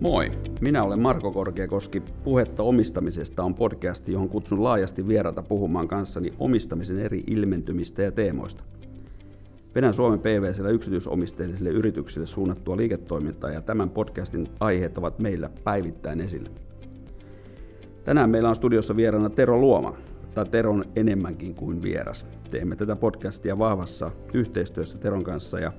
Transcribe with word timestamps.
Moi, 0.00 0.32
minä 0.60 0.82
olen 0.82 1.00
Marko 1.00 1.32
Korkeakoski. 1.32 2.02
Puhetta 2.24 2.62
omistamisesta 2.62 3.42
on 3.42 3.54
podcast, 3.54 4.08
johon 4.08 4.28
kutsun 4.28 4.64
laajasti 4.64 5.08
vierata 5.08 5.42
puhumaan 5.42 5.88
kanssani 5.88 6.32
omistamisen 6.38 6.98
eri 6.98 7.24
ilmentymistä 7.26 8.02
ja 8.02 8.12
teemoista. 8.12 8.62
Vedän 9.74 9.94
Suomen 9.94 10.18
PVCllä 10.18 10.70
yksityisomisteisille 10.70 11.70
yrityksille 11.70 12.26
suunnattua 12.26 12.76
liiketoimintaa 12.76 13.50
ja 13.50 13.60
tämän 13.60 13.90
podcastin 13.90 14.48
aiheet 14.60 14.98
ovat 14.98 15.18
meillä 15.18 15.50
päivittäin 15.64 16.20
esillä. 16.20 16.50
Tänään 18.04 18.30
meillä 18.30 18.48
on 18.48 18.56
studiossa 18.56 18.96
vieraana 18.96 19.30
Tero 19.30 19.58
Luoma, 19.58 19.96
tai 20.34 20.46
Tero 20.46 20.70
on 20.70 20.84
enemmänkin 20.96 21.54
kuin 21.54 21.82
vieras. 21.82 22.26
Teemme 22.50 22.76
tätä 22.76 22.96
podcastia 22.96 23.58
vahvassa 23.58 24.10
yhteistyössä 24.34 24.98
Teron 24.98 25.24
kanssa 25.24 25.60
ja 25.60 25.72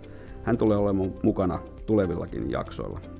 hän 0.44 0.58
tulee 0.58 0.78
olemaan 0.78 1.14
mukana 1.24 1.60
tulevillakin 1.86 2.52
jaksoilla. 2.52 3.19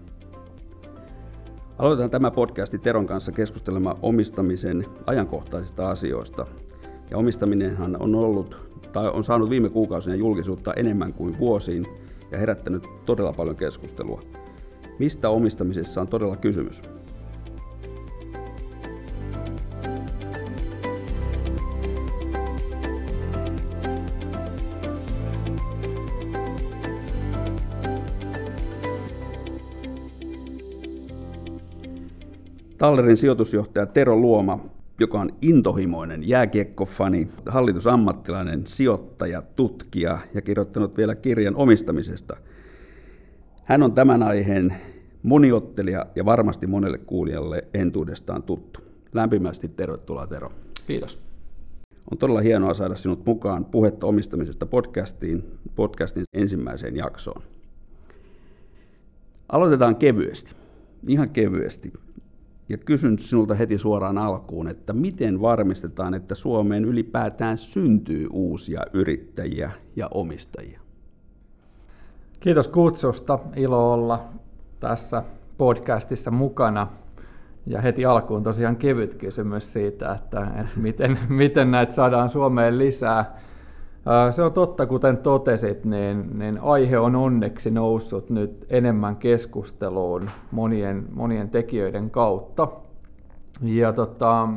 Aloitetaan 1.80 2.10
tämä 2.10 2.32
podcasti 2.32 2.80
Teron 2.80 3.08
kanssa 3.08 3.32
keskustelemaan 3.32 3.98
omistamisen 4.02 4.86
ajankohtaisista 5.06 5.90
asioista. 5.90 6.48
Ja 7.12 7.18
omistaminenhan 7.18 8.02
on 8.02 8.16
ollut 8.16 8.58
tai 8.94 9.10
on 9.10 9.24
saanut 9.24 9.50
viime 9.50 9.70
kuukausina 9.70 10.16
julkisuutta 10.16 10.74
enemmän 10.74 11.14
kuin 11.14 11.40
vuosiin 11.40 11.86
ja 12.32 12.38
herättänyt 12.38 12.88
todella 13.06 13.34
paljon 13.34 13.56
keskustelua. 13.56 14.22
Mistä 15.00 15.30
omistamisessa 15.30 16.02
on 16.02 16.08
todella 16.08 16.36
kysymys? 16.36 16.82
Tallerin 32.80 33.18
sijoitusjohtaja 33.18 33.86
Tero 33.86 34.18
Luoma, 34.18 34.66
joka 35.00 35.20
on 35.20 35.30
intohimoinen 35.42 36.28
jääkiekkofani, 36.28 37.28
hallitusammattilainen, 37.46 38.68
sijoittaja, 38.68 39.42
tutkija 39.42 40.20
ja 40.34 40.42
kirjoittanut 40.42 40.98
vielä 40.98 41.16
kirjan 41.16 41.56
omistamisesta. 41.56 42.38
Hän 43.64 43.84
on 43.84 43.92
tämän 43.92 44.24
aiheen 44.24 44.76
moniottelija 45.24 46.06
ja 46.16 46.26
varmasti 46.26 46.68
monelle 46.68 46.98
kuulijalle 46.98 47.64
entuudestaan 47.74 48.44
tuttu. 48.44 48.80
Lämpimästi 49.14 49.68
tervetuloa 49.68 50.28
Tero. 50.28 50.52
Kiitos. 50.88 51.24
On 52.12 52.18
todella 52.18 52.42
hienoa 52.42 52.74
saada 52.74 52.96
sinut 52.96 53.26
mukaan 53.26 53.66
puhetta 53.66 54.08
omistamisesta 54.08 54.66
podcastiin, 54.66 55.44
podcastin 55.76 56.24
ensimmäiseen 56.34 56.96
jaksoon. 56.96 57.42
Aloitetaan 59.50 59.96
kevyesti. 59.96 60.52
Ihan 61.08 61.30
kevyesti 61.30 61.94
ja 62.70 62.78
kysyn 62.78 63.20
sinulta 63.20 63.54
heti 63.54 63.78
suoraan 63.78 64.18
alkuun, 64.18 64.68
että 64.68 64.94
miten 64.94 65.42
varmistetaan, 65.42 66.14
että 66.14 66.36
Suomeen 66.36 66.86
ylipäätään 66.86 67.58
syntyy 67.58 68.28
uusia 68.32 68.82
yrittäjiä 68.94 69.72
ja 69.96 70.08
omistajia? 70.14 70.80
Kiitos 72.40 72.68
kutsusta. 72.68 73.40
Ilo 73.56 73.94
olla 73.94 74.26
tässä 74.80 75.24
podcastissa 75.58 76.32
mukana. 76.32 76.88
Ja 77.66 77.82
heti 77.82 78.06
alkuun 78.06 78.44
tosiaan 78.44 78.76
kevyt 78.76 79.16
kysymys 79.16 79.74
siitä, 79.74 80.12
että, 80.12 80.52
että 80.62 80.80
miten, 80.80 81.20
miten 81.30 81.72
näitä 81.72 81.94
saadaan 81.94 82.30
Suomeen 82.30 82.78
lisää. 82.78 83.40
Se 84.32 84.44
on 84.44 84.54
totta, 84.54 84.86
kuten 84.86 85.18
totesit, 85.18 85.86
niin, 85.86 86.40
niin 86.40 86.60
aihe 86.62 87.00
on 87.00 87.16
onneksi 87.16 87.72
noussut 87.72 88.30
nyt 88.30 88.66
enemmän 88.70 89.16
keskusteluun 89.16 90.30
monien, 90.52 91.06
monien 91.14 91.50
tekijöiden 91.50 92.10
kautta. 92.10 92.68
Ja 93.62 93.94
tota, 93.94 94.48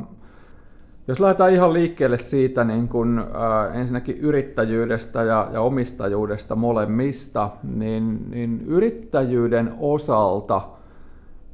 jos 1.07 1.19
lähdetään 1.19 1.53
ihan 1.53 1.73
liikkeelle 1.73 2.17
siitä 2.17 2.63
niin 2.63 2.87
kun, 2.87 3.19
äh, 3.19 3.77
ensinnäkin 3.77 4.17
yrittäjyydestä 4.17 5.23
ja, 5.23 5.49
ja 5.53 5.61
omistajuudesta 5.61 6.55
molemmista, 6.55 7.49
niin, 7.63 8.29
niin 8.29 8.63
yrittäjyyden 8.67 9.73
osalta 9.79 10.61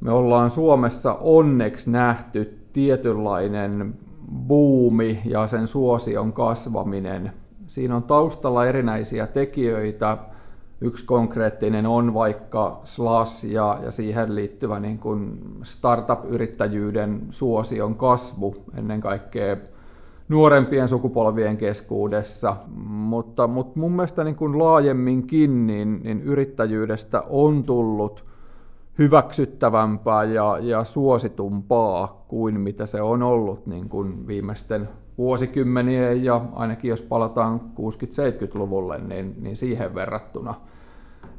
me 0.00 0.12
ollaan 0.12 0.50
Suomessa 0.50 1.14
onneksi 1.14 1.90
nähty 1.90 2.58
tietynlainen 2.72 3.94
buumi 4.48 5.20
ja 5.24 5.46
sen 5.46 5.66
suosion 5.66 6.32
kasvaminen 6.32 7.32
Siinä 7.70 7.96
on 7.96 8.02
taustalla 8.02 8.66
erinäisiä 8.66 9.26
tekijöitä. 9.26 10.18
Yksi 10.80 11.06
konkreettinen 11.06 11.86
on 11.86 12.14
vaikka 12.14 12.80
SLAS 12.84 13.44
ja, 13.44 13.78
ja 13.82 13.90
siihen 13.90 14.34
liittyvä 14.34 14.80
niin 14.80 14.98
kuin 14.98 15.38
startup-yrittäjyyden 15.62 17.20
suosion 17.30 17.94
kasvu 17.94 18.56
ennen 18.78 19.00
kaikkea 19.00 19.56
nuorempien 20.28 20.88
sukupolvien 20.88 21.56
keskuudessa, 21.56 22.56
mutta, 22.86 23.46
mutta 23.46 23.78
mun 23.78 23.92
mielestä 23.92 24.24
niin 24.24 24.36
kuin 24.36 24.58
laajemminkin 24.58 25.66
niin, 25.66 26.00
niin 26.04 26.22
yrittäjyydestä 26.22 27.20
on 27.28 27.64
tullut 27.64 28.24
hyväksyttävämpää 28.98 30.24
ja, 30.24 30.58
ja 30.60 30.84
suositumpaa 30.84 32.24
kuin 32.28 32.60
mitä 32.60 32.86
se 32.86 33.02
on 33.02 33.22
ollut 33.22 33.66
niin 33.66 33.88
kuin 33.88 34.26
viimeisten 34.26 34.88
vuosikymmenien 35.20 36.24
ja 36.24 36.40
ainakin 36.52 36.88
jos 36.88 37.02
palataan 37.02 37.60
60-70-luvulle, 37.60 38.98
niin, 38.98 39.34
niin 39.40 39.56
siihen 39.56 39.94
verrattuna. 39.94 40.54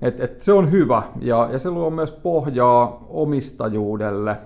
Et, 0.01 0.19
et 0.19 0.41
se 0.41 0.53
on 0.53 0.71
hyvä 0.71 1.03
ja, 1.19 1.49
ja 1.51 1.59
se 1.59 1.71
luo 1.71 1.89
myös 1.89 2.11
pohjaa 2.11 3.05
omistajuudelle, 3.09 4.37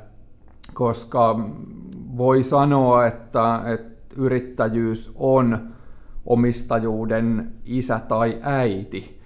koska 0.74 1.40
voi 2.18 2.44
sanoa, 2.44 3.06
että, 3.06 3.62
että 3.66 4.16
yrittäjyys 4.18 5.12
on 5.16 5.60
omistajuuden 6.26 7.52
isä 7.66 8.00
tai 8.08 8.40
äiti. 8.42 9.20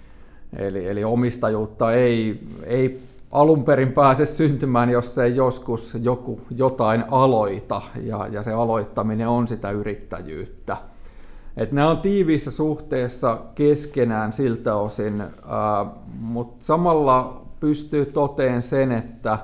Eli, 0.56 0.88
eli 0.88 1.04
omistajuutta 1.04 1.92
ei, 1.92 2.40
ei 2.64 3.00
alun 3.30 3.64
perin 3.64 3.92
pääse 3.92 4.26
syntymään, 4.26 4.90
jos 4.90 5.18
ei 5.18 5.36
joskus 5.36 5.96
joku 6.02 6.40
jotain 6.56 7.04
aloita, 7.10 7.82
ja, 8.02 8.26
ja 8.26 8.42
se 8.42 8.52
aloittaminen 8.52 9.28
on 9.28 9.48
sitä 9.48 9.70
yrittäjyyttä. 9.70 10.76
Et 11.56 11.72
nämä 11.72 11.90
on 11.90 11.98
tiiviissä 11.98 12.50
suhteessa 12.50 13.38
keskenään 13.54 14.32
siltä 14.32 14.74
osin, 14.74 15.22
mutta 16.20 16.64
samalla 16.64 17.42
pystyy 17.60 18.06
toteen 18.06 18.62
sen, 18.62 18.92
että 18.92 19.38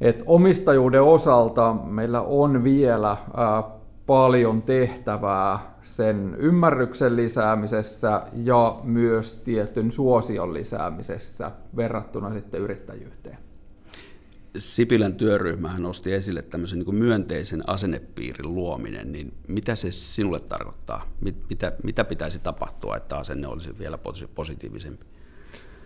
et 0.00 0.22
omistajuuden 0.26 1.02
osalta 1.02 1.76
meillä 1.84 2.20
on 2.20 2.64
vielä 2.64 3.16
ää, 3.36 3.62
paljon 4.06 4.62
tehtävää 4.62 5.69
sen 5.96 6.36
ymmärryksen 6.38 7.16
lisäämisessä 7.16 8.22
ja 8.44 8.80
myös 8.84 9.32
tietyn 9.32 9.92
suosion 9.92 10.54
lisäämisessä 10.54 11.50
verrattuna 11.76 12.32
sitten 12.32 12.60
yrittäjyyteen. 12.60 13.38
Sipilän 14.58 15.14
työryhmähän 15.14 15.82
nosti 15.82 16.12
esille 16.12 16.42
tämmöisen 16.42 16.78
niin 16.78 16.94
myönteisen 16.94 17.62
asennepiirin 17.66 18.54
luominen, 18.54 19.12
niin 19.12 19.32
mitä 19.48 19.76
se 19.76 19.92
sinulle 19.92 20.40
tarkoittaa? 20.40 21.02
Mitä, 21.50 21.72
mitä 21.82 22.04
pitäisi 22.04 22.38
tapahtua, 22.38 22.96
että 22.96 23.16
asenne 23.18 23.48
olisi 23.48 23.78
vielä 23.78 23.98
positiivisempi? 24.34 25.04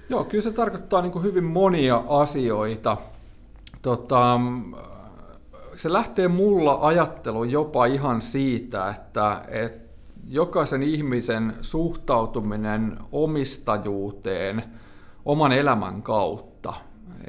Joo, 0.09 0.25
kyllä 0.25 0.43
se 0.43 0.53
tarkoittaa 0.53 1.03
niin 1.03 1.23
hyvin 1.23 1.45
monia 1.45 2.05
asioita. 2.09 2.97
Tota, 3.83 4.41
se 5.77 5.93
lähtee 5.93 6.29
mulla 6.29 6.79
ajattelu 6.81 7.45
jopa 7.45 7.87
ihan 7.87 8.23
siitä, 8.23 8.89
että, 8.89 9.45
että 9.49 9.84
jokaisen 10.29 10.83
ihmisen 10.83 11.55
suhtautuminen 11.61 12.99
omistajuuteen 13.13 14.63
oman 15.25 15.53
elämän 15.53 16.03
kautta. 16.03 16.75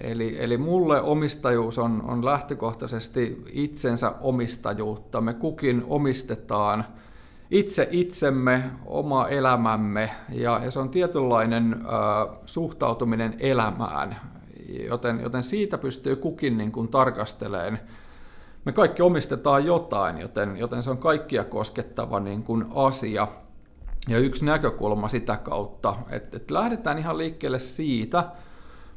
Eli, 0.02 0.36
eli 0.40 0.58
mulle 0.58 1.02
omistajuus 1.02 1.78
on, 1.78 2.02
on 2.08 2.26
lähtökohtaisesti 2.26 3.44
itsensä 3.52 4.14
omistajuutta. 4.22 5.22
Me 5.22 5.34
kukin 5.34 5.84
omistetaan 5.88 6.86
itse 7.52 7.88
itsemme, 7.92 8.64
oma 8.86 9.28
elämämme, 9.28 10.10
ja, 10.30 10.62
ja 10.64 10.72
se 10.72 10.80
on 10.80 10.90
tietynlainen 10.90 11.74
ö, 11.74 12.36
suhtautuminen 12.46 13.36
elämään. 13.40 14.16
Joten, 14.90 15.20
joten 15.24 15.44
siitä 15.44 15.78
pystyy 15.78 16.16
kukin 16.16 16.58
niin 16.58 16.72
kuin 16.72 16.88
tarkastelemaan 16.88 17.80
me 18.66 18.72
kaikki 18.72 19.02
omistetaan 19.02 19.66
jotain, 19.66 20.18
joten, 20.18 20.58
joten 20.58 20.84
se 20.84 20.90
on 20.90 20.98
kaikkia 20.98 21.44
koskettava 21.44 22.20
niin 22.20 22.44
kuin 22.44 22.66
asia. 22.76 23.28
Ja 24.08 24.20
yksi 24.20 24.46
näkökulma 24.46 25.08
sitä 25.08 25.38
kautta, 25.38 25.96
että, 26.10 26.38
että 26.38 26.54
lähdetään 26.54 26.98
ihan 26.98 27.18
liikkeelle 27.18 27.60
siitä, 27.60 28.24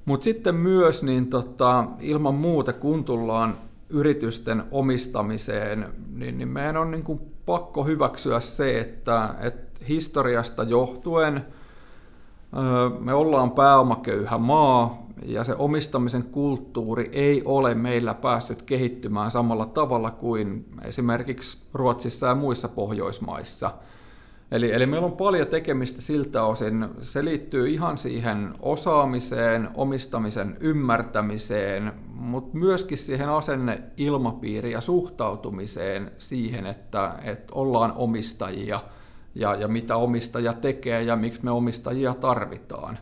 mutta 0.04 0.24
sitten 0.24 0.54
myös 0.54 1.02
niin 1.02 1.26
tota, 1.26 1.84
ilman 2.00 2.34
muuta, 2.34 2.72
kun 2.72 3.04
tullaan 3.04 3.54
yritysten 3.88 4.64
omistamiseen, 4.70 5.86
niin, 6.14 6.38
niin 6.38 6.48
meidän 6.48 6.76
on 6.76 6.90
niin 6.90 7.02
kuin 7.02 7.20
pakko 7.46 7.84
hyväksyä 7.84 8.40
se, 8.40 8.80
että, 8.80 9.34
että 9.40 9.84
historiasta 9.88 10.62
johtuen 10.62 11.46
me 12.98 13.14
ollaan 13.14 13.50
pääomaköyhä 13.50 14.38
maa, 14.38 15.07
ja 15.24 15.44
se 15.44 15.54
omistamisen 15.58 16.22
kulttuuri 16.22 17.08
ei 17.12 17.42
ole 17.44 17.74
meillä 17.74 18.14
päässyt 18.14 18.62
kehittymään 18.62 19.30
samalla 19.30 19.66
tavalla 19.66 20.10
kuin 20.10 20.64
esimerkiksi 20.84 21.58
Ruotsissa 21.74 22.26
ja 22.26 22.34
muissa 22.34 22.68
Pohjoismaissa. 22.68 23.70
Eli, 24.50 24.72
eli 24.72 24.86
meillä 24.86 25.06
on 25.06 25.16
paljon 25.16 25.46
tekemistä 25.46 26.00
siltä 26.00 26.44
osin. 26.44 26.88
Se 27.02 27.24
liittyy 27.24 27.68
ihan 27.68 27.98
siihen 27.98 28.54
osaamiseen, 28.60 29.68
omistamisen 29.74 30.56
ymmärtämiseen, 30.60 31.92
mutta 32.14 32.58
myöskin 32.58 32.98
siihen 32.98 33.28
asenne 33.28 33.82
ilmapiiriin 33.96 34.72
ja 34.72 34.80
suhtautumiseen 34.80 36.10
siihen, 36.18 36.66
että, 36.66 37.14
että 37.22 37.52
ollaan 37.52 37.92
omistajia 37.96 38.80
ja, 39.34 39.54
ja 39.54 39.68
mitä 39.68 39.96
omistaja 39.96 40.52
tekee 40.52 41.02
ja 41.02 41.16
miksi 41.16 41.44
me 41.44 41.50
omistajia 41.50 42.14
tarvitaan. 42.14 42.98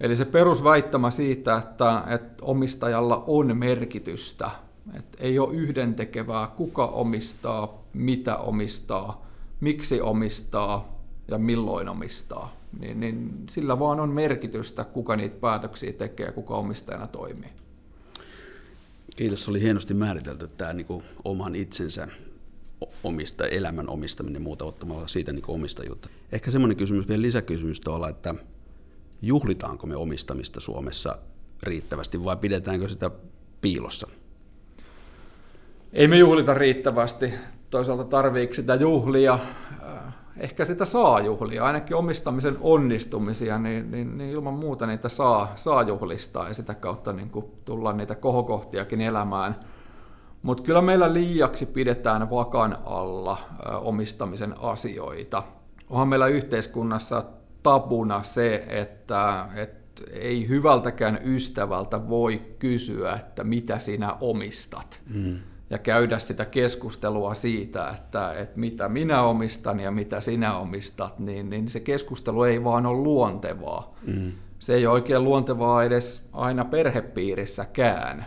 Eli 0.00 0.16
se 0.16 0.24
perusväittämä 0.24 1.10
siitä, 1.10 1.56
että, 1.56 2.04
että 2.06 2.44
omistajalla 2.44 3.24
on 3.26 3.56
merkitystä, 3.56 4.50
että 4.96 5.18
ei 5.20 5.38
ole 5.38 5.54
yhdentekevää, 5.54 6.46
kuka 6.46 6.86
omistaa, 6.86 7.84
mitä 7.92 8.36
omistaa, 8.36 9.26
miksi 9.60 10.00
omistaa 10.00 11.00
ja 11.28 11.38
milloin 11.38 11.88
omistaa, 11.88 12.56
niin, 12.80 13.00
niin 13.00 13.44
sillä 13.50 13.78
vaan 13.78 14.00
on 14.00 14.08
merkitystä, 14.08 14.84
kuka 14.84 15.16
niitä 15.16 15.40
päätöksiä 15.40 15.92
tekee 15.92 16.26
ja 16.26 16.32
kuka 16.32 16.54
omistajana 16.54 17.06
toimii. 17.06 17.50
Kiitos, 19.16 19.48
oli 19.48 19.60
hienosti 19.60 19.94
määritelty 19.94 20.48
tämä 20.48 20.72
niin 20.72 20.86
kuin 20.86 21.04
oman 21.24 21.54
itsensä 21.54 22.08
omista, 23.04 23.46
elämän 23.46 23.88
omistaminen 23.88 24.42
muuta 24.42 24.64
ottamalla 24.64 25.08
siitä 25.08 25.32
niin 25.32 25.44
omistajuutta. 25.48 26.08
Ehkä 26.32 26.50
semmoinen 26.50 26.76
kysymys, 26.76 27.08
vielä 27.08 27.22
lisäkysymys 27.22 27.80
tuolla, 27.80 28.08
että 28.08 28.34
juhlitaanko 29.22 29.86
me 29.86 29.96
omistamista 29.96 30.60
Suomessa 30.60 31.18
riittävästi 31.62 32.24
vai 32.24 32.36
pidetäänkö 32.36 32.88
sitä 32.88 33.10
piilossa? 33.60 34.08
Ei 35.92 36.08
me 36.08 36.18
juhlita 36.18 36.54
riittävästi. 36.54 37.34
Toisaalta 37.70 38.04
tarviiko 38.04 38.54
sitä 38.54 38.74
juhlia? 38.74 39.38
Äh, 39.82 40.14
ehkä 40.36 40.64
sitä 40.64 40.84
saa 40.84 41.20
juhlia, 41.20 41.64
ainakin 41.64 41.96
omistamisen 41.96 42.56
onnistumisia, 42.60 43.58
niin, 43.58 43.90
niin, 43.90 44.18
niin 44.18 44.30
ilman 44.30 44.54
muuta 44.54 44.86
niitä 44.86 45.08
saa, 45.08 45.52
saa 45.56 45.82
juhlistaa 45.82 46.48
ja 46.48 46.54
sitä 46.54 46.74
kautta 46.74 47.12
niin 47.12 47.30
kuin 47.30 47.44
tullaan 47.64 47.96
niitä 47.96 48.14
kohokohtiakin 48.14 49.00
elämään. 49.00 49.56
Mutta 50.42 50.62
kyllä 50.62 50.82
meillä 50.82 51.14
liiaksi 51.14 51.66
pidetään 51.66 52.30
vakan 52.30 52.78
alla 52.84 53.38
omistamisen 53.80 54.54
asioita. 54.60 55.42
Onhan 55.90 56.08
meillä 56.08 56.26
yhteiskunnassa 56.26 57.22
tabuna 57.62 58.22
se, 58.22 58.64
että, 58.68 59.48
että 59.56 59.80
ei 60.12 60.48
hyvältäkään 60.48 61.18
ystävältä 61.24 62.08
voi 62.08 62.42
kysyä, 62.58 63.12
että 63.12 63.44
mitä 63.44 63.78
sinä 63.78 64.16
omistat. 64.20 65.00
Mm. 65.14 65.38
Ja 65.70 65.78
käydä 65.78 66.18
sitä 66.18 66.44
keskustelua 66.44 67.34
siitä, 67.34 67.90
että, 67.90 68.32
että 68.32 68.60
mitä 68.60 68.88
minä 68.88 69.22
omistan 69.22 69.80
ja 69.80 69.90
mitä 69.90 70.20
sinä 70.20 70.56
omistat, 70.56 71.18
niin, 71.18 71.50
niin 71.50 71.70
se 71.70 71.80
keskustelu 71.80 72.42
ei 72.42 72.64
vaan 72.64 72.86
ole 72.86 72.98
luontevaa. 72.98 73.94
Mm. 74.06 74.32
Se 74.58 74.74
ei 74.74 74.86
ole 74.86 74.94
oikein 74.94 75.24
luontevaa 75.24 75.84
edes 75.84 76.28
aina 76.32 76.64
perhepiirissäkään. 76.64 78.26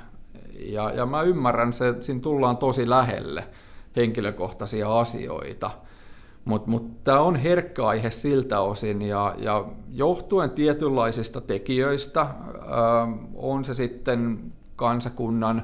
Ja, 0.60 0.92
ja 0.92 1.06
mä 1.06 1.22
ymmärrän, 1.22 1.74
se, 1.74 1.96
siinä 2.02 2.22
tullaan 2.22 2.58
tosi 2.58 2.90
lähelle 2.90 3.48
henkilökohtaisia 3.96 5.00
asioita– 5.00 5.72
mutta 6.46 6.70
mut 6.70 7.04
tämä 7.04 7.20
on 7.20 7.36
herkkä 7.36 7.86
aihe 7.88 8.12
siltä 8.12 8.60
osin 8.60 9.02
ja, 9.02 9.36
ja 9.38 9.66
johtuen 9.90 10.50
tietynlaisista 10.50 11.42
tekijöistä, 11.42 12.22
ää, 12.22 13.08
on 13.36 13.66
se 13.66 13.74
sitten 13.74 14.52
kansakunnan 14.76 15.64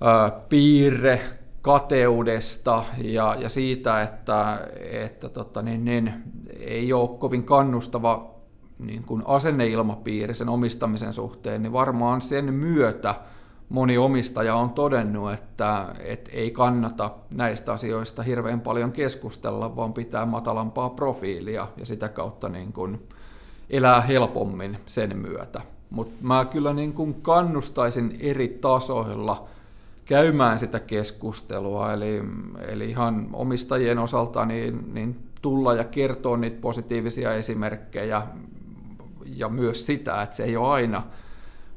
ää, 0.00 0.30
piirre 0.48 1.20
kateudesta 1.62 2.84
ja, 3.02 3.36
ja 3.38 3.48
siitä, 3.48 4.02
että, 4.02 4.68
että 4.90 5.28
tota, 5.28 5.62
niin, 5.62 5.84
niin, 5.84 6.12
ei 6.58 6.92
ole 6.92 7.18
kovin 7.18 7.44
kannustava 7.44 8.34
niin 8.78 9.02
kuin 9.04 9.22
asenneilmapiiri 9.26 10.34
sen 10.34 10.48
omistamisen 10.48 11.12
suhteen, 11.12 11.62
niin 11.62 11.72
varmaan 11.72 12.20
sen 12.20 12.54
myötä– 12.54 13.14
moni 13.70 13.98
omistaja 13.98 14.54
on 14.54 14.70
todennut, 14.70 15.32
että, 15.32 15.94
että 15.98 16.30
ei 16.34 16.50
kannata 16.50 17.10
näistä 17.30 17.72
asioista 17.72 18.22
hirveän 18.22 18.60
paljon 18.60 18.92
keskustella, 18.92 19.76
vaan 19.76 19.92
pitää 19.92 20.26
matalampaa 20.26 20.90
profiilia 20.90 21.68
ja 21.76 21.86
sitä 21.86 22.08
kautta 22.08 22.48
niin 22.48 22.72
kuin 22.72 23.08
elää 23.70 24.00
helpommin 24.00 24.78
sen 24.86 25.16
myötä. 25.16 25.60
Mutta 25.90 26.14
mä 26.20 26.44
kyllä 26.44 26.72
niin 26.72 26.92
kuin 26.92 27.22
kannustaisin 27.22 28.16
eri 28.20 28.48
tasoilla 28.48 29.48
käymään 30.04 30.58
sitä 30.58 30.80
keskustelua, 30.80 31.92
eli, 31.92 32.22
eli 32.68 32.90
ihan 32.90 33.28
omistajien 33.32 33.98
osalta 33.98 34.44
niin, 34.44 34.94
niin 34.94 35.16
tulla 35.42 35.74
ja 35.74 35.84
kertoa 35.84 36.36
niitä 36.36 36.60
positiivisia 36.60 37.34
esimerkkejä 37.34 38.26
ja 39.24 39.48
myös 39.48 39.86
sitä, 39.86 40.22
että 40.22 40.36
se 40.36 40.44
ei 40.44 40.56
ole 40.56 40.68
aina– 40.68 41.02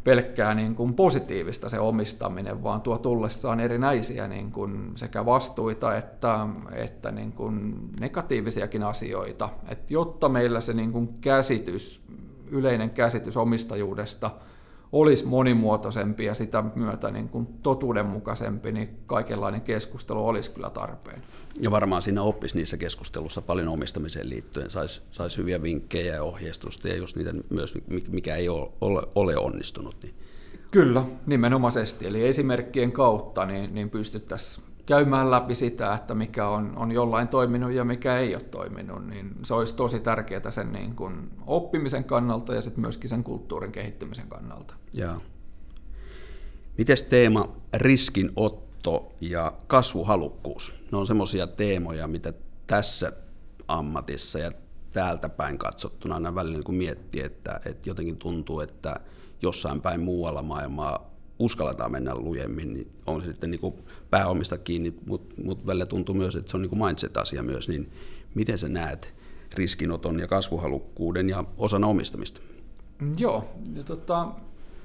pelkkää 0.04 0.54
niin 0.54 0.76
kuin 0.76 0.94
positiivista 0.94 1.70
se 1.70 1.80
omistaminen, 1.80 2.64
vaan 2.64 2.82
tuo 2.82 2.98
tullessaan 2.98 3.60
erinäisiä 3.60 4.28
niin 4.28 4.52
kuin 4.52 4.92
sekä 4.96 5.26
vastuita 5.26 5.98
että, 5.98 6.48
että 6.72 7.12
niin 7.12 7.32
kuin 7.32 7.76
negatiivisiakin 8.00 8.84
asioita. 8.84 9.50
Et 9.68 9.92
jotta 9.92 10.30
meillä 10.30 10.62
se 10.62 10.74
niin 10.74 10.92
kuin 10.92 11.08
käsitys, 11.22 12.04
yleinen 12.48 12.90
käsitys 12.90 13.38
omistajuudesta 13.38 14.32
olisi 14.94 15.26
monimuotoisempi 15.26 16.26
ja 16.26 16.34
sitä 16.34 16.64
myötä 16.76 17.12
niin 17.12 17.30
kuin 17.30 17.48
totuudenmukaisempi, 17.48 18.72
niin 18.72 18.90
kaikenlainen 19.06 19.62
keskustelu 19.62 20.28
olisi 20.28 20.52
kyllä 20.52 20.70
tarpeen. 20.70 21.22
Ja 21.62 21.72
varmaan 21.72 22.02
siinä 22.02 22.22
oppisi 22.22 22.56
niissä 22.56 22.78
keskustelussa 22.78 23.42
paljon 23.42 23.68
omistamiseen 23.68 24.30
liittyen, 24.30 24.70
saisi 24.70 25.02
sais 25.12 25.38
hyviä 25.38 25.62
vinkkejä 25.62 26.16
ja 26.16 26.24
ohjeistusta 26.24 26.88
ja 26.88 26.96
just 26.96 27.16
niitä 27.16 27.34
myös, 27.50 27.74
mikä 28.10 28.36
ei 28.36 28.50
ole, 28.50 29.08
ole 29.16 29.38
onnistunut. 29.38 29.96
Niin. 30.04 30.16
Kyllä, 30.72 31.04
nimenomaisesti. 31.26 32.08
Eli 32.08 32.28
esimerkkien 32.28 32.92
kautta 32.92 33.46
niin, 33.46 33.74
niin 33.74 33.90
pystyttäisiin 33.90 34.66
käymään 34.86 35.32
läpi 35.32 35.56
sitä, 35.56 35.94
että 35.94 36.16
mikä 36.16 36.48
on, 36.48 36.74
on 36.78 36.92
jollain 36.92 37.28
toiminut 37.28 37.72
ja 37.72 37.84
mikä 37.84 38.18
ei 38.18 38.36
ole 38.36 38.44
toiminut, 38.44 39.08
niin 39.08 39.36
se 39.44 39.54
olisi 39.54 39.76
tosi 39.76 40.00
tärkeää 40.00 40.52
sen 40.52 40.74
niin 40.74 40.96
kuin 40.96 41.32
oppimisen 41.48 42.04
kannalta 42.04 42.54
ja 42.54 42.62
sitten 42.62 42.82
myöskin 42.82 43.10
sen 43.10 43.24
kulttuurin 43.24 43.72
kehittymisen 43.72 44.28
kannalta. 44.28 44.74
Joo. 44.94 45.22
Mites 46.78 47.04
teema 47.04 47.56
riskinotto 47.74 49.14
ja 49.22 49.54
kasvuhalukkuus? 49.68 50.76
Ne 50.92 50.98
on 50.98 51.08
semmoisia 51.08 51.48
teemoja, 51.48 52.08
mitä 52.08 52.34
tässä 52.68 53.12
ammatissa 53.68 54.40
ja 54.40 54.52
täältä 54.92 55.30
päin 55.30 55.58
katsottuna 55.58 56.16
aina 56.16 56.36
välillä 56.36 56.60
niin 56.68 56.78
miettii, 56.78 57.22
että, 57.22 57.60
että 57.66 57.90
jotenkin 57.90 58.18
tuntuu, 58.18 58.60
että 58.60 58.96
jossain 59.42 59.82
päin 59.82 60.02
muualla 60.02 60.42
maailmaa 60.42 61.14
uskalletaan 61.40 61.92
mennä 61.92 62.16
lujemmin, 62.16 62.74
niin 62.74 62.92
on 63.06 63.24
sitten 63.24 63.52
niin 63.52 63.74
pääomista 64.14 64.58
kiinni, 64.58 64.94
mutta 65.06 65.36
mut 65.44 65.66
välillä 65.66 65.86
tuntuu 65.86 66.16
myös, 66.16 66.36
että 66.36 66.52
se 66.52 66.58
on 66.58 66.62
niin 66.62 66.84
mindset-asia 66.86 67.44
myös, 67.44 67.70
niin 67.70 67.92
miten 68.36 68.58
sä 68.58 68.70
näet 68.70 69.14
riskinoton 69.54 70.20
ja 70.20 70.28
kasvuhalukkuuden 70.28 71.30
ja 71.30 71.44
osan 71.58 71.84
omistamista? 71.84 72.42
Joo, 73.18 73.46
ja 73.76 73.84
tota, 73.84 74.28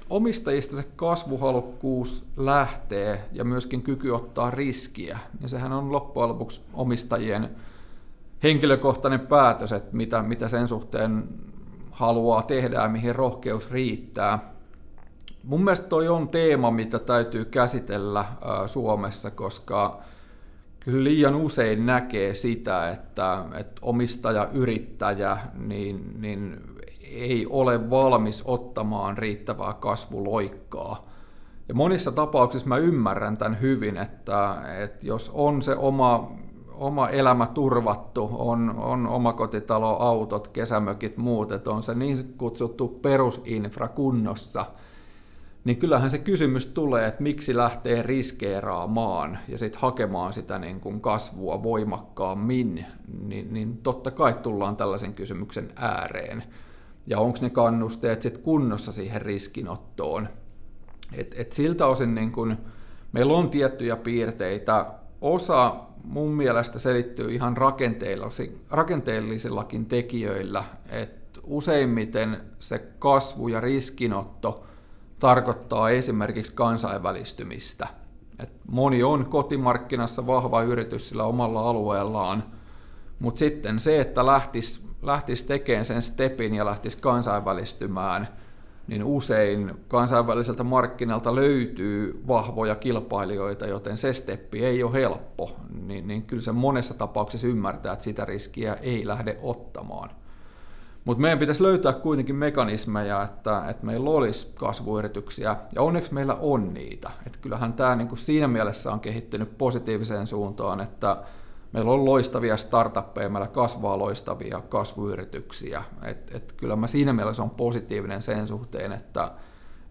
omistajista 0.09 0.75
se 0.75 0.83
kasvuhalukkuus 0.95 2.25
lähtee 2.37 3.23
ja 3.31 3.43
myöskin 3.43 3.81
kyky 3.81 4.11
ottaa 4.11 4.51
riskiä, 4.51 5.19
ja 5.41 5.47
sehän 5.47 5.71
on 5.71 5.91
loppujen 5.91 6.29
lopuksi 6.29 6.61
omistajien 6.73 7.49
henkilökohtainen 8.43 9.19
päätös, 9.19 9.71
että 9.71 9.95
mitä, 9.95 10.23
mitä 10.23 10.49
sen 10.49 10.67
suhteen 10.67 11.23
haluaa 11.91 12.41
tehdä 12.41 12.81
ja 12.81 12.89
mihin 12.89 13.15
rohkeus 13.15 13.71
riittää. 13.71 14.53
Mun 15.43 15.63
mielestä 15.63 15.87
toi 15.87 16.07
on 16.07 16.29
teema, 16.29 16.71
mitä 16.71 16.99
täytyy 16.99 17.45
käsitellä 17.45 18.25
Suomessa, 18.65 19.31
koska 19.31 20.01
kyllä 20.79 21.03
liian 21.03 21.35
usein 21.35 21.85
näkee 21.85 22.33
sitä, 22.33 22.89
että, 22.89 23.45
että 23.57 23.81
omistaja, 23.81 24.49
yrittäjä, 24.53 25.37
niin, 25.53 26.21
niin 26.21 26.61
ei 27.03 27.47
ole 27.49 27.89
valmis 27.89 28.43
ottamaan 28.45 29.17
riittävää 29.17 29.73
kasvuloikkaa. 29.73 31.09
Ja 31.67 31.75
monissa 31.75 32.11
tapauksissa 32.11 32.67
mä 32.67 32.77
ymmärrän 32.77 33.37
tämän 33.37 33.61
hyvin, 33.61 33.97
että, 33.97 34.61
että 34.83 35.07
jos 35.07 35.31
on 35.33 35.61
se 35.61 35.75
oma, 35.75 36.31
oma 36.73 37.09
elämä 37.09 37.47
turvattu, 37.47 38.29
on, 38.33 38.75
on 38.77 39.07
omakotitalo, 39.07 39.97
autot, 39.99 40.47
kesämökit, 40.47 41.17
muut, 41.17 41.51
että 41.51 41.71
on 41.71 41.83
se 41.83 41.95
niin 41.95 42.33
kutsuttu 42.37 42.87
perusinfra 42.87 43.87
kunnossa– 43.87 44.65
niin 45.69 45.79
kyllähän 45.79 46.09
se 46.09 46.17
kysymys 46.17 46.65
tulee, 46.65 47.07
että 47.07 47.23
miksi 47.23 47.55
lähtee 47.55 48.01
riskeeraamaan 48.01 49.37
ja 49.47 49.57
sitten 49.57 49.81
hakemaan 49.81 50.33
sitä 50.33 50.59
niin 50.59 50.79
kuin 50.79 51.01
kasvua 51.01 51.63
voimakkaammin, 51.63 52.85
niin, 53.23 53.53
niin 53.53 53.77
totta 53.77 54.11
kai 54.11 54.33
tullaan 54.33 54.75
tällaisen 54.75 55.13
kysymyksen 55.13 55.71
ääreen. 55.75 56.43
ja 57.07 57.19
onko 57.19 57.37
ne 57.41 57.49
kannusteet 57.49 58.21
sitten 58.21 58.43
kunnossa 58.43 58.91
siihen 58.91 59.21
riskinottoon. 59.21 60.27
Et, 61.13 61.35
et 61.37 61.53
siltä 61.53 61.85
osin 61.85 62.15
niin 62.15 62.31
kun, 62.31 62.57
meillä 63.11 63.33
on 63.33 63.49
tiettyjä 63.49 63.95
piirteitä. 63.95 64.85
Osa 65.21 65.75
mun 66.03 66.31
mielestä 66.31 66.79
selittyy 66.79 67.33
ihan 67.33 67.57
rakenteellisillakin 68.69 69.85
tekijöillä, 69.85 70.63
että 70.89 71.39
useimmiten 71.43 72.41
se 72.59 72.79
kasvu 72.99 73.47
ja 73.47 73.61
riskinotto 73.61 74.65
tarkoittaa 75.19 75.89
esimerkiksi 75.89 76.53
kansainvälistymistä. 76.53 77.87
Et 78.39 78.51
moni 78.67 79.03
on 79.03 79.25
kotimarkkinassa 79.25 80.27
vahva 80.27 80.61
yritys 80.61 81.09
sillä 81.09 81.23
omalla 81.23 81.69
alueellaan, 81.69 82.43
mutta 83.19 83.39
sitten 83.39 83.79
se, 83.79 84.01
että 84.01 84.25
lähtisi 84.25 84.89
lähtis 85.01 85.43
tekemään 85.43 85.85
sen 85.85 86.01
stepin 86.01 86.53
ja 86.53 86.65
lähtisi 86.65 86.97
kansainvälistymään, 86.97 88.27
niin 88.87 89.03
usein 89.03 89.71
kansainväliseltä 89.87 90.63
markkinalta 90.63 91.35
löytyy 91.35 92.23
vahvoja 92.27 92.75
kilpailijoita, 92.75 93.67
joten 93.67 93.97
se 93.97 94.13
steppi 94.13 94.65
ei 94.65 94.83
ole 94.83 94.93
helppo, 94.93 95.57
niin, 95.85 96.07
niin 96.07 96.23
kyllä 96.23 96.43
se 96.43 96.51
monessa 96.51 96.93
tapauksessa 96.93 97.47
ymmärtää, 97.47 97.93
että 97.93 98.03
sitä 98.03 98.25
riskiä 98.25 98.73
ei 98.73 99.07
lähde 99.07 99.37
ottamaan. 99.41 100.09
Mutta 101.09 101.21
meidän 101.21 101.39
pitäisi 101.39 101.63
löytää 101.63 101.93
kuitenkin 101.93 102.35
mekanismeja, 102.35 103.23
että, 103.23 103.69
että 103.69 103.85
meillä 103.85 104.09
olisi 104.09 104.47
kasvuyrityksiä, 104.55 105.55
ja 105.75 105.81
onneksi 105.81 106.13
meillä 106.13 106.35
on 106.35 106.73
niitä. 106.73 107.11
Et 107.27 107.37
kyllähän 107.37 107.73
tämä 107.73 107.95
niinku 107.95 108.15
siinä 108.15 108.47
mielessä 108.47 108.91
on 108.91 108.99
kehittynyt 108.99 109.57
positiiviseen 109.57 110.27
suuntaan, 110.27 110.81
että 110.81 111.17
meillä 111.73 111.91
on 111.91 112.05
loistavia 112.05 112.57
startuppeja, 112.57 113.29
meillä 113.29 113.47
kasvaa 113.47 113.99
loistavia 113.99 114.61
kasvuyrityksiä. 114.69 115.83
Et, 116.03 116.35
et 116.35 116.53
kyllä 116.57 116.75
mä 116.75 116.87
siinä 116.87 117.13
mielessä 117.13 117.43
on 117.43 117.49
positiivinen 117.49 118.21
sen 118.21 118.47
suhteen, 118.47 118.91
että 118.91 119.31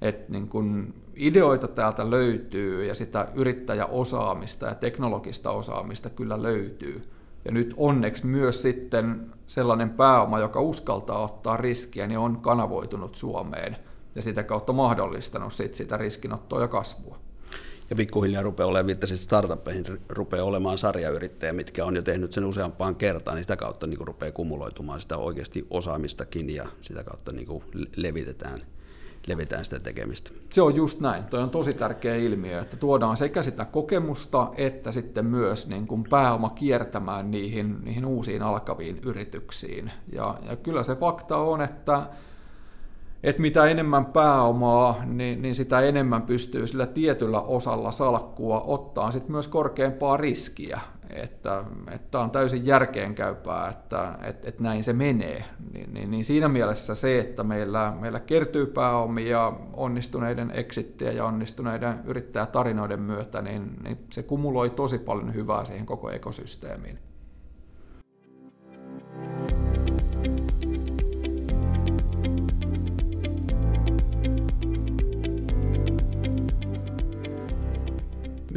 et 0.03 0.29
niin 0.29 0.49
kun 0.49 0.95
ideoita 1.17 1.69
täältä 1.69 2.11
löytyy 2.11 2.85
ja 2.85 2.95
sitä 2.95 3.29
yrittäjäosaamista 3.35 4.67
ja 4.67 4.75
teknologista 4.75 5.51
osaamista 5.51 6.11
kyllä 6.11 6.43
löytyy. 6.43 7.18
Ja 7.49 7.53
nyt 7.53 7.75
onneksi 7.77 8.27
myös 8.27 8.63
sitten 8.63 9.33
sellainen 9.47 9.91
pääoma, 9.91 10.39
joka 10.39 10.61
uskaltaa 10.61 11.19
ottaa 11.19 11.57
riskiä, 11.57 12.07
niin 12.07 12.19
on 12.19 12.41
kanavoitunut 12.41 13.15
Suomeen 13.15 13.77
ja 14.15 14.23
sitä 14.23 14.43
kautta 14.43 14.73
mahdollistanut 14.73 15.53
sit 15.53 15.75
sitä 15.75 15.97
riskinottoa 15.97 16.61
ja 16.61 16.69
kasvua. 16.69 17.19
Ja 17.91 17.97
pikkuhiljaa 17.97 18.43
rupeaa 18.43 18.69
olemaan, 18.69 18.87
viittasit 18.87 19.21
startuppeihin, 19.21 19.85
rupeaa 20.09 20.45
olemaan 20.45 20.79
sarjayrittäjä, 20.79 21.53
mitkä 21.53 21.85
on 21.85 21.97
jo 21.97 22.03
tehnyt 22.03 22.33
sen 22.33 22.45
useampaan 22.45 22.97
kertaan, 22.97 23.35
niin 23.35 23.45
sitä 23.45 23.57
kautta 23.57 23.87
niin 23.87 24.07
rupeaa 24.07 24.33
kumuloitumaan 24.33 25.01
sitä 25.01 25.17
oikeasti 25.17 25.67
osaamistakin 25.71 26.51
ja 26.51 26.69
sitä 26.81 27.05
kautta 27.05 27.33
niin 27.33 27.47
kuin 27.47 27.65
levitetään 27.97 28.59
levitään 29.27 29.65
sitä 29.65 29.81
tekemistä. 29.81 30.31
Se 30.51 30.63
on 30.63 30.75
just 30.77 31.01
näin. 31.01 31.25
Tuo 31.25 31.41
on 31.41 31.51
tosi 31.51 31.75
tärkeä 31.75 32.17
ilmiö, 32.17 32.61
että 32.61 32.77
tuodaan 32.77 33.17
sekä 33.17 33.43
sitä 33.43 33.65
kokemusta 33.65 34.51
että 34.57 34.93
sitten 34.93 35.27
myös 35.27 35.69
niin 35.69 35.87
kuin 35.87 36.05
pääoma 36.11 36.51
kiertämään 36.51 37.31
niihin, 37.31 37.77
niihin 37.85 38.07
uusiin 38.07 38.43
alkaviin 38.43 39.01
yrityksiin. 39.03 39.91
Ja, 40.13 40.39
ja 40.49 40.57
kyllä 40.57 40.83
se 40.83 40.95
fakta 40.95 41.37
on, 41.37 41.63
että 41.63 42.07
että 43.23 43.43
mitä 43.43 43.65
enemmän 43.65 44.07
pääomaa, 44.07 45.03
niin, 45.07 45.43
niin 45.43 45.55
sitä 45.55 45.81
enemmän 45.81 46.23
pystyy 46.23 46.67
sillä 46.67 46.87
tietyllä 46.87 47.41
osalla 47.41 47.93
salkkua 47.93 48.61
ottaa 48.61 49.11
sit 49.11 49.29
myös 49.29 49.49
korkeampaa 49.49 50.17
riskiä. 50.17 50.81
Että, 51.11 51.65
että 51.91 52.21
on 52.21 52.31
täysin 52.31 52.67
järkeenkäypää, 52.67 53.69
että, 53.69 54.19
että, 54.23 54.49
että 54.49 54.63
näin 54.63 54.85
se 54.85 54.93
menee. 54.93 55.45
Niin, 55.73 55.95
niin, 55.95 56.11
niin 56.11 56.25
siinä 56.25 56.49
mielessä 56.49 56.95
se, 56.95 57.19
että 57.19 57.45
meillä, 57.45 57.93
meillä 58.01 58.21
kertyy 58.21 58.67
pääomia 58.67 59.53
onnistuneiden 59.73 60.51
exittien 60.51 61.17
ja 61.17 61.25
onnistuneiden 61.25 62.01
yrittäjätarinoiden 62.05 63.01
myötä, 63.01 63.43
niin, 63.43 63.77
niin 63.85 63.99
se 64.13 64.23
kumuloi 64.23 64.71
tosi 64.71 64.99
paljon 64.99 65.35
hyvää 65.35 65.65
siihen 65.65 65.87
koko 65.87 66.11
ekosysteemiin. 66.11 66.99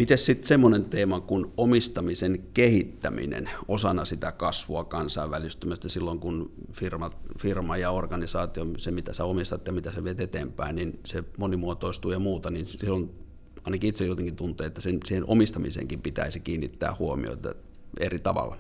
Miten 0.01 0.17
sitten 0.17 0.48
semmoinen 0.48 0.86
teema 0.86 1.20
kuin 1.20 1.46
omistamisen 1.58 2.43
kehittäminen 2.53 3.50
osana 3.67 4.05
sitä 4.05 4.31
kasvua 4.31 4.84
kansainvälistymistä 4.84 5.89
silloin, 5.89 6.20
kun 6.20 6.51
firma, 6.74 7.12
firma 7.39 7.77
ja 7.77 7.91
organisaatio, 7.91 8.65
se 8.77 8.91
mitä 8.91 9.13
sä 9.13 9.25
omistat 9.25 9.67
ja 9.67 9.74
mitä 9.74 9.91
sä 9.91 10.03
viet 10.03 10.20
eteenpäin, 10.20 10.75
niin 10.75 11.00
se 11.05 11.24
monimuotoistuu 11.38 12.12
ja 12.12 12.20
muuta, 12.20 12.50
niin 12.50 12.67
silloin 12.67 13.12
ainakin 13.63 13.88
itse 13.88 14.05
jotenkin 14.05 14.36
tuntee, 14.36 14.67
että 14.67 14.81
sen, 14.81 15.00
siihen 15.05 15.24
omistamiseenkin 15.27 16.01
pitäisi 16.01 16.39
kiinnittää 16.39 16.96
huomiota 17.00 17.55
eri 18.00 18.20
tavalla. 18.20 18.58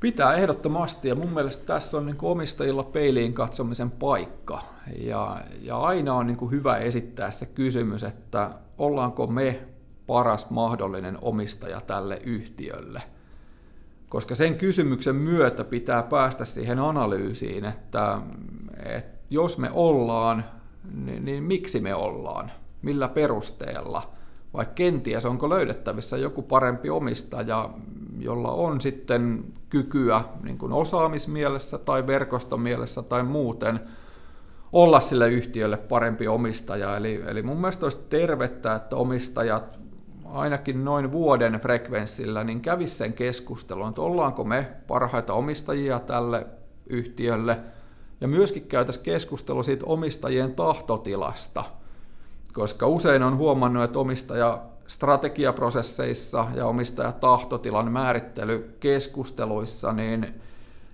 Pitää 0.00 0.34
ehdottomasti 0.34 1.08
ja 1.08 1.14
mun 1.14 1.32
mielestä 1.32 1.66
tässä 1.66 1.96
on 1.96 2.06
niin 2.06 2.16
omistajilla 2.22 2.84
peiliin 2.84 3.34
katsomisen 3.34 3.90
paikka. 3.90 4.62
Ja, 4.98 5.40
ja 5.60 5.78
aina 5.78 6.14
on 6.14 6.26
niin 6.26 6.50
hyvä 6.50 6.76
esittää 6.76 7.30
se 7.30 7.46
kysymys, 7.46 8.02
että 8.02 8.50
ollaanko 8.78 9.26
me 9.26 9.71
paras 10.06 10.50
mahdollinen 10.50 11.18
omistaja 11.22 11.80
tälle 11.80 12.20
yhtiölle. 12.24 13.02
Koska 14.08 14.34
sen 14.34 14.54
kysymyksen 14.54 15.16
myötä 15.16 15.64
pitää 15.64 16.02
päästä 16.02 16.44
siihen 16.44 16.78
analyysiin, 16.78 17.64
että, 17.64 18.20
että 18.84 19.18
jos 19.30 19.58
me 19.58 19.70
ollaan, 19.72 20.44
niin, 21.04 21.24
niin 21.24 21.44
miksi 21.44 21.80
me 21.80 21.94
ollaan, 21.94 22.50
millä 22.82 23.08
perusteella, 23.08 24.12
vai 24.54 24.66
kenties 24.74 25.24
onko 25.24 25.50
löydettävissä 25.50 26.16
joku 26.16 26.42
parempi 26.42 26.90
omistaja, 26.90 27.70
jolla 28.18 28.52
on 28.52 28.80
sitten 28.80 29.44
kykyä 29.68 30.24
niin 30.42 30.58
kuin 30.58 30.72
osaamismielessä 30.72 31.78
tai 31.78 32.06
verkostomielessä 32.06 33.02
tai 33.02 33.22
muuten 33.22 33.80
olla 34.72 35.00
sille 35.00 35.28
yhtiölle 35.28 35.76
parempi 35.76 36.28
omistaja. 36.28 36.96
Eli, 36.96 37.22
eli 37.26 37.42
mun 37.42 37.56
mielestä 37.56 37.86
olisi 37.86 38.00
tervettä, 38.08 38.74
että 38.74 38.96
omistajat 38.96 39.78
ainakin 40.32 40.84
noin 40.84 41.12
vuoden 41.12 41.52
frekvenssillä, 41.52 42.44
niin 42.44 42.60
kävisi 42.60 42.94
sen 42.94 43.12
keskustelun, 43.12 43.88
että 43.88 44.02
ollaanko 44.02 44.44
me 44.44 44.66
parhaita 44.86 45.34
omistajia 45.34 46.00
tälle 46.00 46.46
yhtiölle, 46.86 47.60
ja 48.20 48.28
myöskin 48.28 48.66
käytäisiin 48.66 49.04
keskustelu 49.04 49.62
siitä 49.62 49.86
omistajien 49.86 50.54
tahtotilasta, 50.54 51.64
koska 52.52 52.86
usein 52.86 53.22
on 53.22 53.36
huomannut, 53.36 53.84
että 53.84 53.98
omistaja 53.98 54.62
strategiaprosesseissa 54.86 56.46
ja 56.54 56.66
omistajatahtotilan 56.66 57.92
määrittelykeskusteluissa, 57.92 59.92
niin, 59.92 60.40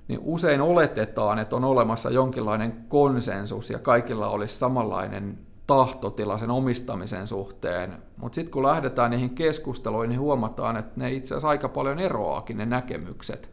niin 0.09 0.21
usein 0.23 0.61
oletetaan, 0.61 1.39
että 1.39 1.57
on 1.57 1.65
olemassa 1.65 2.11
jonkinlainen 2.11 2.85
konsensus 2.89 3.71
ja 3.71 3.79
kaikilla 3.79 4.29
olisi 4.29 4.59
samanlainen 4.59 5.48
tahtotila 5.69 6.39
sen 6.39 6.51
omistamisen 6.51 7.27
suhteen, 7.27 8.03
mutta 8.17 8.35
sitten 8.35 8.53
kun 8.53 8.63
lähdetään 8.63 9.11
niihin 9.11 9.31
keskusteluihin, 9.31 10.09
niin 10.09 10.21
huomataan, 10.21 10.77
että 10.77 10.93
ne 10.97 11.13
itse 11.13 11.35
asiassa 11.35 11.49
aika 11.49 11.69
paljon 11.69 11.99
eroaakin 11.99 12.59
ne 12.59 12.67
näkemykset. 12.67 13.51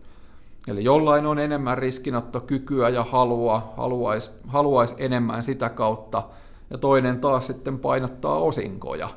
Eli 0.67 0.83
jollain 0.83 1.25
on 1.25 1.39
enemmän 1.39 1.77
riskinottokykyä 1.77 2.89
ja 2.89 3.03
halua, 3.03 3.73
haluaisi 3.77 4.31
haluais 4.47 4.95
enemmän 4.97 5.43
sitä 5.43 5.69
kautta, 5.69 6.23
ja 6.69 6.77
toinen 6.77 7.19
taas 7.19 7.47
sitten 7.47 7.79
painottaa 7.79 8.37
osinkoja. 8.37 9.09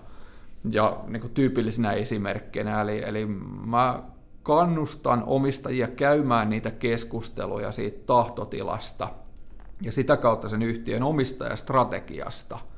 Ja 0.71 1.01
niin 1.07 1.21
kuin 1.21 1.35
tyypillisenä 1.35 1.93
esimerkkinä, 1.93 2.81
eli, 2.81 3.03
eli 3.07 3.27
mä 3.67 4.03
kannustan 4.43 5.23
omistajia 5.27 5.89
käymään 5.89 6.51
niitä 6.51 6.71
keskusteluja 6.71 7.73
siitä 7.73 7.99
tahtotilasta 8.07 9.09
ja 9.83 9.93
sitä 9.93 10.17
kautta 10.17 10.49
sen 10.49 10.63
yhtiön 10.63 11.03
omistajastrategiasta– 11.03 12.59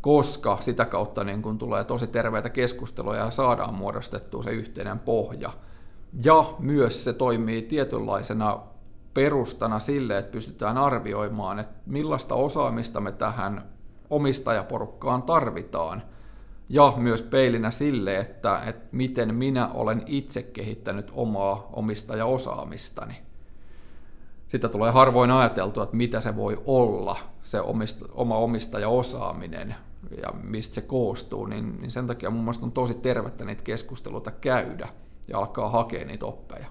koska 0.00 0.58
sitä 0.60 0.84
kautta 0.84 1.24
niin 1.24 1.42
kun 1.42 1.58
tulee 1.58 1.84
tosi 1.84 2.06
terveitä 2.06 2.50
keskusteluja 2.50 3.18
ja 3.18 3.30
saadaan 3.30 3.74
muodostettua 3.74 4.42
se 4.42 4.50
yhteinen 4.50 4.98
pohja. 4.98 5.52
Ja 6.24 6.54
myös 6.58 7.04
se 7.04 7.12
toimii 7.12 7.62
tietynlaisena 7.62 8.60
perustana 9.14 9.78
sille, 9.78 10.18
että 10.18 10.32
pystytään 10.32 10.78
arvioimaan, 10.78 11.58
että 11.58 11.80
millaista 11.86 12.34
osaamista 12.34 13.00
me 13.00 13.12
tähän 13.12 13.64
omistajaporukkaan 14.10 15.22
tarvitaan. 15.22 16.02
Ja 16.68 16.92
myös 16.96 17.22
peilinä 17.22 17.70
sille, 17.70 18.18
että, 18.18 18.62
että 18.66 18.88
miten 18.92 19.34
minä 19.34 19.68
olen 19.68 20.02
itse 20.06 20.42
kehittänyt 20.42 21.10
omaa 21.14 21.68
omistajaosaamistani. 21.72 23.14
Sitä 24.48 24.68
tulee 24.68 24.90
harvoin 24.90 25.30
ajateltua, 25.30 25.82
että 25.82 25.96
mitä 25.96 26.20
se 26.20 26.36
voi 26.36 26.62
olla, 26.66 27.16
se 27.42 27.60
omista, 27.60 28.06
oma 28.12 28.36
omistajaosaaminen, 28.36 29.74
ja 30.22 30.28
mistä 30.42 30.74
se 30.74 30.80
koostuu, 30.80 31.46
niin, 31.46 31.80
niin 31.80 31.90
sen 31.90 32.06
takia 32.06 32.30
mun 32.30 32.40
mielestä 32.40 32.66
on 32.66 32.72
tosi 32.72 32.94
tervettä 32.94 33.44
niitä 33.44 33.62
keskusteluita 33.62 34.30
käydä 34.30 34.88
ja 35.28 35.38
alkaa 35.38 35.70
hakea 35.70 36.04
niitä 36.04 36.26
oppeja. 36.26 36.66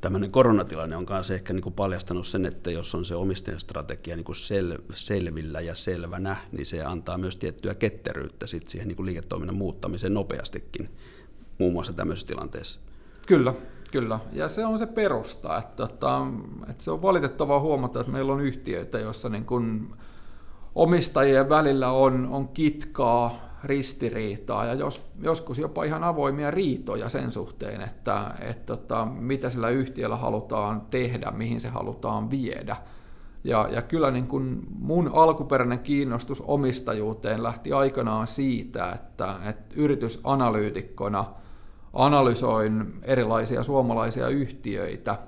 tämmöinen 0.00 0.30
koronatilanne 0.30 0.96
on 0.96 1.06
kanssa 1.06 1.34
ehkä 1.34 1.52
niin 1.52 1.62
kuin 1.62 1.74
paljastanut 1.74 2.26
sen, 2.26 2.46
että 2.46 2.70
jos 2.70 2.94
on 2.94 3.04
se 3.04 3.14
omistajan 3.14 3.60
strategia 3.60 4.16
niin 4.16 4.24
kuin 4.24 4.36
sel, 4.36 4.78
selvillä 4.92 5.60
ja 5.60 5.74
selvänä, 5.74 6.36
niin 6.52 6.66
se 6.66 6.84
antaa 6.84 7.18
myös 7.18 7.36
tiettyä 7.36 7.74
ketteryyttä 7.74 8.46
sit 8.46 8.68
siihen 8.68 8.88
niin 8.88 8.96
kuin 8.96 9.06
liiketoiminnan 9.06 9.56
muuttamiseen 9.56 10.14
nopeastikin, 10.14 10.90
muun 11.58 11.72
muassa 11.72 11.92
tämmöisessä 11.92 12.26
tilanteessa. 12.26 12.80
Kyllä, 13.26 13.54
kyllä. 13.92 14.18
Ja 14.32 14.48
se 14.48 14.66
on 14.66 14.78
se 14.78 14.86
perusta, 14.86 15.58
että, 15.58 15.84
että, 15.84 16.20
että 16.70 16.84
se 16.84 16.90
on 16.90 17.02
valitettavaa 17.02 17.60
huomata, 17.60 18.00
että 18.00 18.12
meillä 18.12 18.32
on 18.32 18.40
yhtiöitä, 18.40 18.98
joissa 18.98 19.28
niin 19.28 19.44
kuin 19.44 19.88
omistajien 20.76 21.48
välillä 21.48 21.90
on, 21.90 22.28
on 22.30 22.48
kitkaa, 22.48 23.46
ristiriitaa 23.64 24.64
ja 24.64 24.74
jos, 24.74 25.10
joskus 25.22 25.58
jopa 25.58 25.84
ihan 25.84 26.04
avoimia 26.04 26.50
riitoja 26.50 27.08
sen 27.08 27.32
suhteen, 27.32 27.80
että 27.80 28.34
et, 28.40 28.66
tota, 28.66 29.04
mitä 29.04 29.50
sillä 29.50 29.68
yhtiöllä 29.68 30.16
halutaan 30.16 30.80
tehdä, 30.80 31.30
mihin 31.30 31.60
se 31.60 31.68
halutaan 31.68 32.30
viedä. 32.30 32.76
Ja, 33.44 33.68
ja 33.70 33.82
kyllä 33.82 34.10
niin 34.10 34.26
kun 34.26 34.62
mun 34.78 35.10
alkuperäinen 35.14 35.78
kiinnostus 35.78 36.40
omistajuuteen 36.46 37.42
lähti 37.42 37.72
aikanaan 37.72 38.26
siitä, 38.26 38.92
että, 38.92 39.36
että 39.48 39.74
yritysanalyytikkona 39.76 41.24
analysoin 41.92 42.94
erilaisia 43.02 43.62
suomalaisia 43.62 44.28
yhtiöitä 44.28 45.18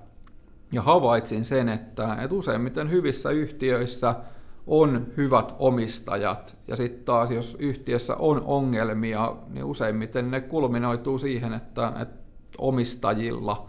ja 0.72 0.82
havaitsin 0.82 1.44
sen, 1.44 1.68
että, 1.68 2.16
että 2.22 2.34
useimmiten 2.36 2.90
hyvissä 2.90 3.30
yhtiöissä– 3.30 4.14
on 4.68 5.06
hyvät 5.16 5.54
omistajat, 5.58 6.56
ja 6.68 6.76
sitten 6.76 7.04
taas 7.04 7.30
jos 7.30 7.56
yhtiössä 7.58 8.16
on 8.16 8.42
ongelmia, 8.44 9.36
niin 9.48 9.64
useimmiten 9.64 10.30
ne 10.30 10.40
kulminoituu 10.40 11.18
siihen, 11.18 11.52
että, 11.52 11.92
että 12.02 12.18
omistajilla 12.58 13.68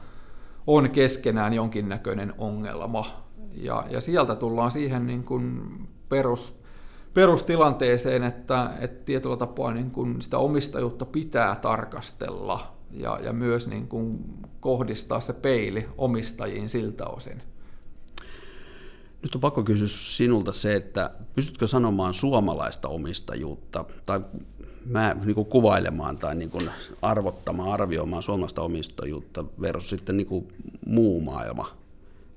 on 0.68 0.90
keskenään 0.90 1.54
jonkinnäköinen 1.54 2.34
ongelma. 2.38 3.06
Ja, 3.54 3.84
ja 3.90 4.02
sieltä 4.02 4.36
tullaan 4.36 4.72
siihen 4.72 5.08
niin 5.08 5.24
kuin 5.24 5.62
perus, 6.10 6.60
perustilanteeseen, 7.14 8.24
että, 8.24 8.74
että 8.80 9.06
tietyllä 9.06 9.38
tapaa 9.38 9.74
niin 9.74 9.92
kuin 9.92 10.22
sitä 10.22 10.38
omistajuutta 10.38 11.06
pitää 11.06 11.56
tarkastella 11.56 12.74
ja, 12.92 13.20
ja 13.24 13.34
myös 13.34 13.68
niin 13.68 13.88
kuin 13.88 14.20
kohdistaa 14.60 15.20
se 15.20 15.34
peili 15.34 15.86
omistajiin 15.98 16.70
siltä 16.70 17.08
osin. 17.08 17.42
Nyt 19.24 19.36
on 19.36 19.42
pakko 19.42 19.64
kysyä 19.64 19.88
sinulta 19.88 20.52
se, 20.52 20.76
että 20.76 21.12
pystytkö 21.36 21.68
sanomaan 21.68 22.14
suomalaista 22.14 22.88
omistajuutta 22.88 23.86
tai 24.06 24.22
mä 24.86 25.16
niin 25.26 25.36
kuin 25.36 25.48
kuvailemaan 25.48 26.18
tai 26.18 26.36
niin 26.36 26.50
kuin 26.50 26.70
arvottamaan, 27.02 27.72
arvioimaan 27.72 28.24
suomalaista 28.24 28.62
omistajuutta 28.62 29.46
versus 29.62 29.90
sitten 29.90 30.18
niin 30.18 30.28
kuin 30.28 30.48
muu 30.86 31.22
maailma 31.22 31.78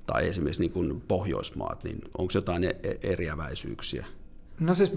tai 0.07 0.29
esimerkiksi 0.29 0.61
niin 0.61 0.73
kuin 0.73 1.03
Pohjoismaat, 1.09 1.85
niin 1.85 2.01
onko 2.19 2.33
jotain 2.35 2.65
e-, 2.65 2.77
e-, 2.83 2.99
eriäväisyyksiä? 3.03 4.07
No 4.61 4.75
siis 4.75 4.93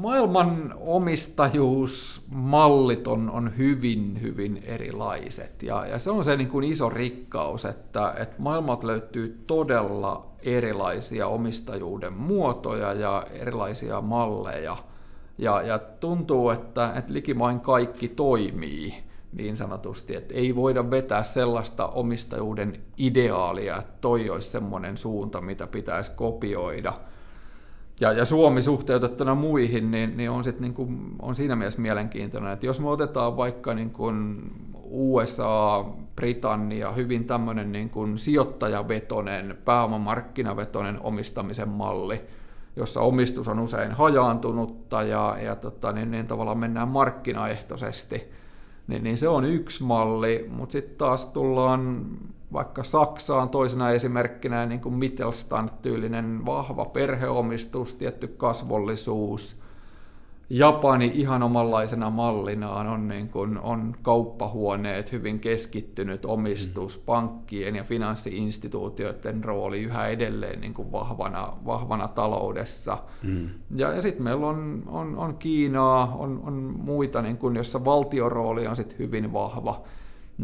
maailman 0.00 0.74
omistajuusmallit 0.80 3.06
on, 3.06 3.30
on 3.30 3.56
hyvin, 3.56 4.18
hyvin 4.22 4.62
erilaiset. 4.66 5.62
Ja, 5.62 5.86
ja 5.86 5.98
se 5.98 6.10
on 6.10 6.24
se 6.24 6.36
niin 6.36 6.48
kuin 6.48 6.64
iso 6.64 6.88
rikkaus, 6.88 7.64
että, 7.64 8.14
että 8.18 8.36
maailmat 8.38 8.84
löytyy 8.84 9.42
todella 9.46 10.26
erilaisia 10.42 11.26
omistajuuden 11.26 12.12
muotoja 12.12 12.92
ja 12.92 13.26
erilaisia 13.30 14.00
malleja. 14.00 14.76
Ja, 15.38 15.62
ja 15.62 15.78
tuntuu, 15.78 16.50
että, 16.50 16.92
että 16.96 17.12
likimain 17.12 17.60
kaikki 17.60 18.08
toimii 18.08 18.94
niin 19.32 19.56
sanotusti, 19.56 20.16
että 20.16 20.34
ei 20.34 20.56
voida 20.56 20.90
vetää 20.90 21.22
sellaista 21.22 21.88
omistajuuden 21.88 22.72
ideaalia, 22.98 23.76
että 23.76 23.92
toi 24.00 24.30
olisi 24.30 24.50
semmoinen 24.50 24.98
suunta, 24.98 25.40
mitä 25.40 25.66
pitäisi 25.66 26.10
kopioida– 26.10 26.92
ja, 28.00 28.12
ja 28.12 28.24
Suomi 28.24 28.62
suhteutettuna 28.62 29.34
muihin, 29.34 29.90
niin, 29.90 30.16
niin 30.16 30.30
on, 30.30 30.44
sit 30.44 30.60
niin 30.60 30.74
kuin, 30.74 31.14
on 31.22 31.34
siinä 31.34 31.56
mielessä 31.56 31.80
mielenkiintoinen, 31.80 32.52
että 32.52 32.66
jos 32.66 32.80
me 32.80 32.88
otetaan 32.88 33.36
vaikka 33.36 33.74
niin 33.74 33.90
kuin 33.90 34.38
USA, 34.84 35.84
Britannia, 36.16 36.92
hyvin 36.92 37.24
tämmöinen 37.24 37.72
niin 37.72 37.90
kuin 37.90 38.18
sijoittajavetoinen, 38.18 39.58
pääomamarkkinavetoinen 39.64 41.02
omistamisen 41.02 41.68
malli, 41.68 42.20
jossa 42.76 43.00
omistus 43.00 43.48
on 43.48 43.58
usein 43.58 43.92
hajaantunutta 43.92 45.02
ja, 45.02 45.36
ja 45.42 45.56
tota, 45.56 45.92
niin, 45.92 46.10
niin 46.10 46.26
tavallaan 46.26 46.58
mennään 46.58 46.88
markkinaehtoisesti, 46.88 48.30
niin, 48.86 49.04
niin 49.04 49.18
se 49.18 49.28
on 49.28 49.44
yksi 49.44 49.84
malli, 49.84 50.46
mutta 50.48 50.72
sitten 50.72 50.96
taas 50.96 51.26
tullaan 51.26 52.06
vaikka 52.52 52.84
Saksaan 52.84 53.48
toisena 53.48 53.90
esimerkkinä 53.90 54.66
niin 54.66 54.80
kuin 54.80 54.94
Mittelstand-tyylinen 54.94 56.46
vahva 56.46 56.84
perheomistus, 56.84 57.94
tietty 57.94 58.28
kasvollisuus. 58.28 59.60
Japani 60.52 61.10
ihan 61.14 61.42
omanlaisena 61.42 62.10
mallinaan 62.10 62.88
on, 62.88 63.08
niin 63.08 63.28
kuin, 63.28 63.58
on 63.58 63.94
kauppahuoneet, 64.02 65.12
hyvin 65.12 65.40
keskittynyt 65.40 66.24
omistus, 66.24 66.98
mm. 66.98 67.04
pankkien 67.06 67.76
ja 67.76 67.84
finanssiinstituutioiden 67.84 69.44
rooli 69.44 69.82
yhä 69.82 70.06
edelleen 70.06 70.60
niin 70.60 70.74
kuin 70.74 70.92
vahvana, 70.92 71.52
vahvana 71.66 72.08
taloudessa. 72.08 72.98
Mm. 73.22 73.48
Ja, 73.76 73.92
ja 73.92 74.02
sitten 74.02 74.24
meillä 74.24 74.46
on, 74.46 74.82
on, 74.86 75.16
on 75.16 75.36
Kiinaa, 75.38 76.16
on, 76.18 76.40
on 76.46 76.54
muita, 76.78 77.22
niin 77.22 77.36
kuin, 77.36 77.56
jossa 77.56 77.84
valtion 77.84 78.32
rooli 78.32 78.66
on 78.66 78.76
sit 78.76 78.98
hyvin 78.98 79.32
vahva 79.32 79.82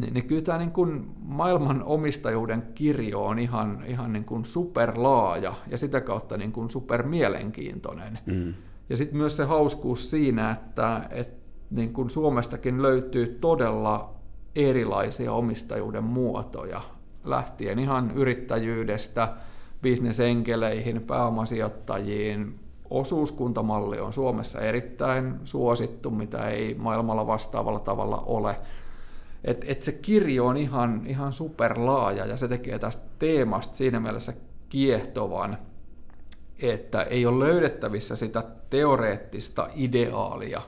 niin, 0.00 0.14
niin 0.14 0.26
kyllä 0.26 0.42
tämä 0.42 0.58
niin 0.58 0.70
kuin 0.70 1.10
maailman 1.22 1.82
omistajuuden 1.82 2.62
kirjo 2.74 3.24
on 3.24 3.38
ihan, 3.38 3.84
ihan 3.86 4.12
niin 4.12 4.24
kuin 4.24 4.44
superlaaja 4.44 5.54
ja 5.70 5.78
sitä 5.78 6.00
kautta 6.00 6.36
niin 6.36 6.52
kuin 6.52 6.70
supermielenkiintoinen. 6.70 8.18
Mm. 8.26 8.54
Ja 8.88 8.96
sitten 8.96 9.16
myös 9.16 9.36
se 9.36 9.44
hauskuus 9.44 10.10
siinä, 10.10 10.50
että, 10.50 11.02
että 11.10 11.46
niin 11.70 11.92
kuin 11.92 12.10
Suomestakin 12.10 12.82
löytyy 12.82 13.38
todella 13.40 14.14
erilaisia 14.56 15.32
omistajuuden 15.32 16.04
muotoja, 16.04 16.80
lähtien 17.24 17.78
ihan 17.78 18.10
yrittäjyydestä, 18.14 19.32
bisnesenkeleihin, 19.82 21.06
pääomasijoittajiin. 21.06 22.60
Osuuskuntamalli 22.90 24.00
on 24.00 24.12
Suomessa 24.12 24.60
erittäin 24.60 25.34
suosittu, 25.44 26.10
mitä 26.10 26.48
ei 26.48 26.74
maailmalla 26.78 27.26
vastaavalla 27.26 27.80
tavalla 27.80 28.22
ole. 28.26 28.56
Et, 29.46 29.64
et 29.68 29.82
se 29.82 29.92
kirjo 29.92 30.46
on 30.46 30.56
ihan, 30.56 31.02
ihan 31.06 31.32
superlaaja 31.32 32.26
ja 32.26 32.36
se 32.36 32.48
tekee 32.48 32.78
tästä 32.78 33.02
teemasta 33.18 33.76
siinä 33.76 34.00
mielessä 34.00 34.32
kiehtovan, 34.68 35.58
että 36.62 37.02
ei 37.02 37.26
ole 37.26 37.44
löydettävissä 37.44 38.16
sitä 38.16 38.44
teoreettista 38.70 39.68
ideaalia, 39.74 40.62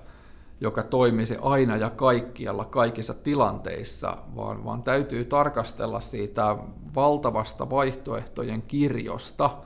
joka 0.60 0.82
toimisi 0.82 1.36
aina 1.40 1.76
ja 1.76 1.90
kaikkialla 1.90 2.64
kaikissa 2.64 3.14
tilanteissa, 3.14 4.16
vaan, 4.36 4.64
vaan 4.64 4.82
täytyy 4.82 5.24
tarkastella 5.24 6.00
siitä 6.00 6.56
valtavasta 6.94 7.70
vaihtoehtojen 7.70 8.62
kirjosta– 8.62 9.50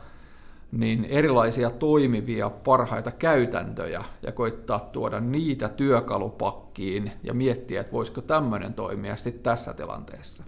niin 0.72 1.04
erilaisia 1.04 1.70
toimivia 1.70 2.50
parhaita 2.50 3.10
käytäntöjä 3.10 4.04
ja 4.22 4.32
koittaa 4.32 4.78
tuoda 4.78 5.20
niitä 5.20 5.68
työkalupakkiin 5.68 7.12
ja 7.22 7.34
miettiä, 7.34 7.80
että 7.80 7.92
voisiko 7.92 8.20
tämmöinen 8.20 8.74
toimia 8.74 9.16
sitten 9.16 9.42
tässä 9.42 9.74
tilanteessa. 9.74 10.44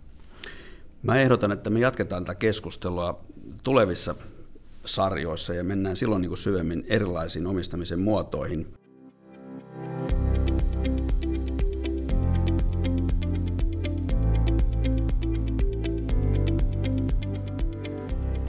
Mä 1.02 1.16
ehdotan, 1.16 1.52
että 1.52 1.70
me 1.70 1.80
jatketaan 1.80 2.24
tätä 2.24 2.34
keskustelua 2.34 3.20
tulevissa 3.64 4.14
sarjoissa 4.84 5.54
ja 5.54 5.64
mennään 5.64 5.96
silloin 5.96 6.22
niin 6.22 6.30
kuin 6.30 6.38
syvemmin 6.38 6.84
erilaisiin 6.88 7.46
omistamisen 7.46 8.00
muotoihin. 8.00 8.74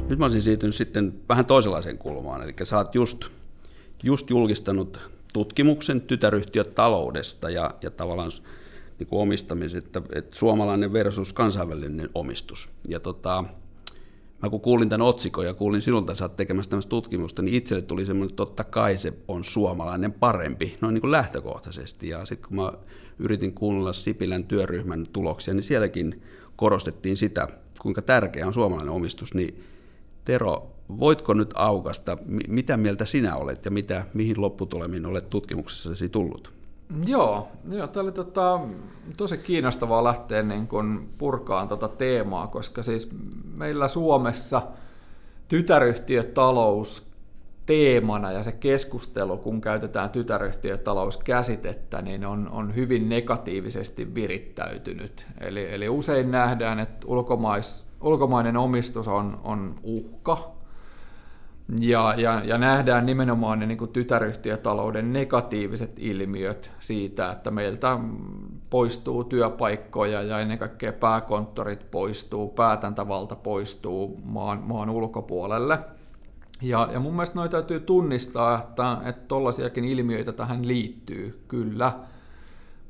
Nyt 0.09 0.19
mä 0.19 0.25
olisin 0.25 0.41
siirtynyt 0.41 0.75
sitten 0.75 1.13
vähän 1.29 1.45
toisenlaiseen 1.45 1.97
kulmaan, 1.97 2.43
eli 2.43 2.53
sä 2.63 2.77
oot 2.77 2.95
just, 2.95 3.25
just 4.03 4.29
julkistanut 4.29 4.99
tutkimuksen 5.33 6.01
tytäryhtiötaloudesta 6.01 7.49
ja, 7.49 7.71
ja 7.81 7.91
tavallaan 7.91 8.31
niin 8.99 9.07
kuin 9.07 9.21
omistamisesta, 9.21 9.99
että, 9.99 10.17
että 10.19 10.37
suomalainen 10.37 10.93
versus 10.93 11.33
kansainvälinen 11.33 12.09
omistus. 12.15 12.69
Ja 12.87 12.99
tota, 12.99 13.43
mä 14.43 14.49
kun 14.49 14.61
kuulin 14.61 14.89
tämän 14.89 15.07
otsikon 15.07 15.45
ja 15.45 15.53
kuulin 15.53 15.81
sinulta, 15.81 16.11
että 16.11 16.19
sä 16.19 16.25
oot 16.25 16.35
tekemässä 16.35 16.69
tämmöistä 16.69 16.89
tutkimusta, 16.89 17.41
niin 17.41 17.55
itselle 17.55 17.81
tuli 17.81 18.05
semmoinen, 18.05 18.29
että 18.29 18.37
totta 18.37 18.63
kai 18.63 18.97
se 18.97 19.13
on 19.27 19.43
suomalainen 19.43 20.13
parempi, 20.13 20.77
noin 20.81 20.93
niin 20.93 21.01
kuin 21.01 21.11
lähtökohtaisesti. 21.11 22.09
Ja 22.09 22.25
sitten 22.25 22.47
kun 22.49 22.57
mä 22.57 22.71
yritin 23.19 23.53
kuunnella 23.53 23.93
Sipilän 23.93 24.43
työryhmän 24.43 25.07
tuloksia, 25.13 25.53
niin 25.53 25.63
sielläkin 25.63 26.21
korostettiin 26.55 27.17
sitä, 27.17 27.47
kuinka 27.81 28.01
tärkeä 28.01 28.47
on 28.47 28.53
suomalainen 28.53 28.93
omistus, 28.93 29.33
niin 29.33 29.63
Tero, 30.25 30.67
voitko 30.99 31.33
nyt 31.33 31.53
aukasta, 31.55 32.17
mitä 32.47 32.77
mieltä 32.77 33.05
sinä 33.05 33.35
olet 33.35 33.65
ja 33.65 33.71
mitä, 33.71 34.05
mihin 34.13 34.41
lopputulemiin 34.41 35.05
olet 35.05 35.29
tutkimuksessasi 35.29 36.09
tullut? 36.09 36.53
Joo, 37.05 37.47
joo 37.69 37.87
tämä 37.87 38.03
oli 38.03 38.11
tota, 38.11 38.59
tosi 39.17 39.37
kiinnostavaa 39.37 40.03
lähteä 40.03 40.43
niin 40.43 40.67
kun 40.67 41.09
purkaan 41.17 41.67
tota 41.67 41.87
teemaa, 41.87 42.47
koska 42.47 42.83
siis 42.83 43.09
meillä 43.55 43.87
Suomessa 43.87 44.61
tytäryhtiötalous 45.47 47.07
teemana 47.65 48.31
ja 48.31 48.43
se 48.43 48.51
keskustelu, 48.51 49.37
kun 49.37 49.61
käytetään 49.61 50.09
tytäryhtiötalouskäsitettä, 50.09 52.01
niin 52.01 52.25
on, 52.25 52.49
on 52.51 52.75
hyvin 52.75 53.09
negatiivisesti 53.09 54.15
virittäytynyt. 54.15 55.27
Eli, 55.41 55.73
eli 55.73 55.89
usein 55.89 56.31
nähdään, 56.31 56.79
että 56.79 57.07
ulkomais, 57.07 57.84
ulkomainen 58.05 58.57
omistus 58.57 59.07
on, 59.07 59.39
on 59.43 59.75
uhka 59.83 60.55
ja, 61.79 62.13
ja, 62.17 62.41
ja 62.43 62.57
nähdään 62.57 63.05
nimenomaan 63.05 63.59
ne 63.59 63.65
niin 63.65 63.77
kuin 63.77 63.91
tytäryhtiötalouden 63.91 65.13
negatiiviset 65.13 65.93
ilmiöt 65.99 66.71
siitä, 66.79 67.31
että 67.31 67.51
meiltä 67.51 67.99
poistuu 68.69 69.23
työpaikkoja 69.23 70.21
ja 70.21 70.39
ennen 70.39 70.59
kaikkea 70.59 70.93
pääkonttorit 70.93 71.91
poistuu, 71.91 72.47
päätäntävalta 72.47 73.35
poistuu 73.35 74.19
maan, 74.23 74.63
maan 74.63 74.89
ulkopuolelle. 74.89 75.79
Ja, 76.61 76.89
ja 76.93 76.99
mun 76.99 77.13
mielestä 77.13 77.35
noita 77.35 77.57
täytyy 77.57 77.79
tunnistaa, 77.79 78.71
että 79.05 79.21
tuollaisiakin 79.27 79.85
ilmiöitä 79.85 80.31
tähän 80.31 80.67
liittyy, 80.67 81.43
kyllä. 81.47 81.93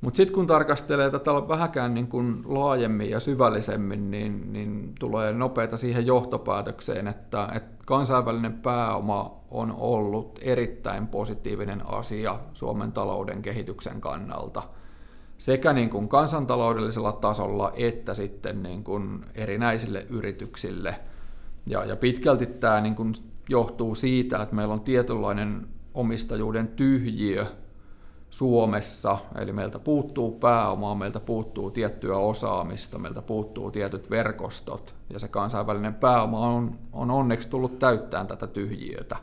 Mutta 0.06 0.18
sitten 0.18 0.34
kun 0.36 0.48
tarkastelee 0.48 1.12
tätä 1.12 1.32
vähäkään 1.32 1.94
niin 1.94 2.08
kuin 2.08 2.44
laajemmin 2.46 3.10
ja 3.10 3.20
syvällisemmin, 3.20 4.12
niin, 4.12 4.54
niin 4.54 4.96
tulee 5.00 5.34
nopeita 5.34 5.78
siihen 5.78 6.06
johtopäätökseen, 6.06 7.08
että, 7.08 7.48
että 7.56 7.84
kansainvälinen 7.86 8.54
pääoma 8.54 9.42
on 9.52 9.76
ollut 9.80 10.40
erittäin 10.42 11.08
positiivinen 11.08 11.88
asia 11.88 12.40
Suomen 12.54 12.92
talouden 12.92 13.42
kehityksen 13.42 14.02
kannalta 14.02 14.64
sekä 15.38 15.74
niin 15.74 15.90
kuin 15.90 16.10
kansantaloudellisella 16.10 17.12
tasolla 17.12 17.72
että 17.76 18.14
sitten 18.14 18.64
niin 18.64 18.84
kuin 18.84 19.26
erinäisille 19.36 20.06
yrityksille. 20.10 20.96
Ja, 21.68 21.86
ja 21.86 21.96
pitkälti 21.96 22.46
tämä 22.46 22.82
niin 22.82 22.96
kuin 22.96 23.14
johtuu 23.50 23.96
siitä, 23.96 24.42
että 24.42 24.56
meillä 24.56 24.74
on 24.74 24.82
tietynlainen 24.82 25.68
omistajuuden 25.94 26.68
tyhjiö 26.68 27.46
Suomessa, 28.36 29.18
eli 29.38 29.54
meiltä 29.54 29.80
puuttuu 29.80 30.32
pääomaa, 30.32 30.96
meiltä 30.96 31.20
puuttuu 31.20 31.72
tiettyä 31.72 32.18
osaamista, 32.18 33.00
meiltä 33.00 33.22
puuttuu 33.22 33.72
tietyt 33.72 34.10
verkostot, 34.10 34.96
ja 35.10 35.20
se 35.20 35.28
kansainvälinen 35.28 35.94
pääoma 35.94 36.40
on, 36.40 36.72
on 36.94 37.12
onneksi 37.12 37.50
tullut 37.50 37.80
täyttämään 37.80 38.28
tätä 38.28 38.48
tyhjiötä. 38.48 39.16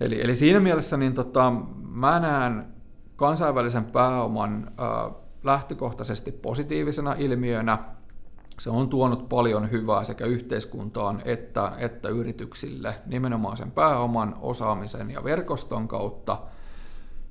Eli, 0.00 0.20
eli 0.22 0.34
siinä 0.34 0.60
mielessä 0.60 0.96
niin 0.96 1.14
tota, 1.14 1.52
mä 1.82 2.20
näen 2.20 2.66
kansainvälisen 3.16 3.84
pääoman 3.84 4.70
äh, 4.80 5.14
lähtökohtaisesti 5.44 6.32
positiivisena 6.32 7.14
ilmiönä, 7.18 7.78
se 8.58 8.70
on 8.70 8.88
tuonut 8.88 9.28
paljon 9.28 9.70
hyvää 9.70 10.04
sekä 10.04 10.24
yhteiskuntaan 10.26 11.22
että, 11.24 11.72
että 11.78 12.08
yrityksille 12.08 12.94
nimenomaan 13.06 13.56
sen 13.56 13.70
pääoman, 13.70 14.34
osaamisen 14.40 15.10
ja 15.10 15.24
verkoston 15.24 15.88
kautta. 15.88 16.38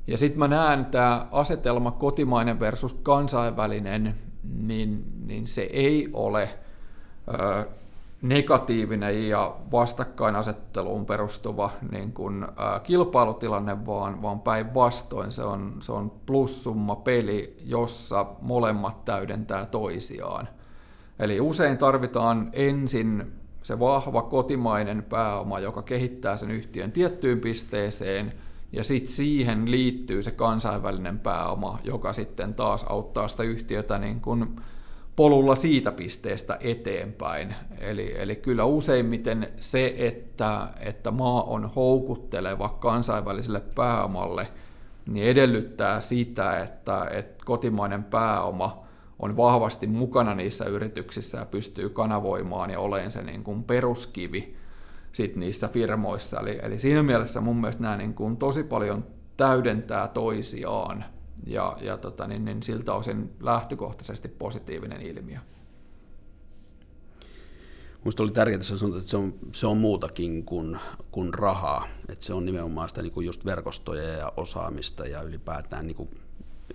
Ja 0.08 0.18
sitten 0.18 0.40
mä 0.40 0.48
näen 0.48 0.86
tämä 0.86 1.28
asetelma 1.32 1.92
kotimainen 1.92 2.60
versus 2.60 2.94
kansainvälinen, 2.94 4.16
niin, 4.44 5.06
niin 5.26 5.48
se 5.48 5.62
ei 5.62 6.10
ole 6.14 6.50
ö, 7.28 7.66
negatiivinen 8.22 9.30
ja 9.30 9.56
vastakkainasetteluun 9.72 11.06
perustuva 11.06 11.72
niin 11.92 12.14
kun, 12.14 12.44
ä, 12.44 12.80
kilpailutilanne, 12.80 13.86
vaan, 13.86 14.22
vaan 14.22 14.40
päinvastoin 14.40 15.32
se 15.32 15.44
on, 15.44 15.74
se 15.80 15.92
on 15.92 16.12
plussumma 16.26 16.96
peli, 16.96 17.58
jossa 17.66 18.26
molemmat 18.42 19.06
täydentää 19.06 19.66
toisiaan. 19.66 20.48
Eli 21.20 21.42
usein 21.42 21.78
tarvitaan 21.78 22.50
ensin 22.54 23.34
se 23.64 23.80
vahva 23.80 24.22
kotimainen 24.22 25.04
pääoma, 25.04 25.60
joka 25.60 25.82
kehittää 25.82 26.38
sen 26.38 26.52
yhtiön 26.52 26.92
tiettyyn 26.92 27.40
pisteeseen, 27.40 28.34
ja 28.72 28.84
sitten 28.84 29.12
siihen 29.12 29.72
liittyy 29.72 30.24
se 30.24 30.32
kansainvälinen 30.32 31.20
pääoma, 31.20 31.80
joka 31.84 32.14
sitten 32.14 32.54
taas 32.54 32.84
auttaa 32.84 33.28
sitä 33.28 33.44
yhtiötä 33.44 33.98
niin 33.98 34.22
kun 34.22 34.62
polulla 35.16 35.56
siitä 35.56 35.92
pisteestä 35.92 36.58
eteenpäin. 36.60 37.56
Eli, 37.80 38.14
eli 38.18 38.36
kyllä 38.36 38.64
useimmiten 38.64 39.48
se, 39.60 39.94
että, 39.98 40.68
että 40.80 41.12
maa 41.12 41.44
on 41.44 41.70
houkutteleva 41.76 42.70
kansainväliselle 42.70 43.62
pääomalle, 43.76 44.48
niin 45.10 45.28
edellyttää 45.28 46.00
sitä, 46.00 46.60
että, 46.60 47.08
että 47.12 47.46
kotimainen 47.46 48.04
pääoma– 48.04 48.84
on 49.20 49.38
vahvasti 49.38 49.88
mukana 49.88 50.36
niissä 50.36 50.66
yrityksissä 50.66 51.38
ja 51.38 51.46
pystyy 51.46 51.90
kanavoimaan 51.90 52.70
ja 52.70 52.80
olemaan 52.80 53.12
se 53.12 53.24
niin 53.24 53.44
kuin 53.44 53.64
peruskivi 53.64 54.56
sit 55.18 55.36
niissä 55.36 55.68
firmoissa. 55.68 56.40
Eli, 56.40 56.60
eli 56.62 56.80
siinä 56.80 57.04
mielessä 57.04 57.42
mun 57.42 57.62
mielestä 57.62 57.84
nämä 57.84 57.98
niin 57.98 58.14
kuin 58.14 58.38
tosi 58.38 58.64
paljon 58.64 59.06
täydentää 59.38 60.08
toisiaan 60.08 61.06
ja, 61.48 61.78
ja 61.82 61.98
tota, 61.98 62.28
niin, 62.28 62.46
niin 62.46 62.64
siltä 62.64 62.94
osin 62.94 63.34
lähtökohtaisesti 63.40 64.28
positiivinen 64.28 65.02
ilmiö. 65.02 65.40
Minusta 68.00 68.24
oli 68.24 68.32
tärkeää, 68.32 68.56
että 68.56 68.78
sanoit, 68.78 69.00
että 69.00 69.10
se 69.10 69.18
on, 69.18 69.34
se 69.52 69.68
on 69.68 69.78
muutakin 69.78 70.46
kuin, 70.46 70.80
kuin 71.12 71.34
rahaa. 71.34 71.88
Että 72.10 72.26
se 72.26 72.34
on 72.34 72.46
nimenomaan 72.46 72.90
sitä 72.90 73.02
niin 73.02 73.14
kuin 73.14 73.26
just 73.26 73.46
verkostoja 73.46 74.04
ja 74.04 74.34
osaamista 74.38 75.08
ja 75.08 75.22
ylipäätään 75.22 75.88
niin 75.88 75.96
kuin 75.96 76.10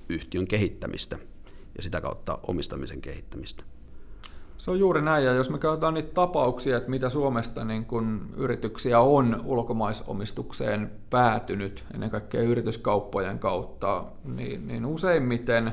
yhtiön 0.08 0.46
kehittämistä– 0.46 1.18
ja 1.76 1.82
sitä 1.82 2.00
kautta 2.00 2.38
omistamisen 2.42 3.00
kehittämistä. 3.00 3.64
Se 4.62 4.70
on 4.70 4.78
juuri 4.78 5.02
näin, 5.02 5.24
ja 5.24 5.32
jos 5.32 5.50
me 5.50 5.58
katsotaan 5.58 5.94
niitä 5.94 6.14
tapauksia, 6.14 6.76
että 6.76 6.90
mitä 6.90 7.08
Suomesta 7.08 7.64
niin 7.64 7.84
kun 7.84 8.28
yrityksiä 8.36 9.00
on 9.00 9.42
ulkomaisomistukseen 9.44 10.90
päätynyt, 11.10 11.84
ennen 11.94 12.10
kaikkea 12.10 12.42
yrityskauppojen 12.42 13.38
kautta, 13.38 14.04
niin, 14.24 14.66
niin 14.66 14.86
useimmiten 14.86 15.72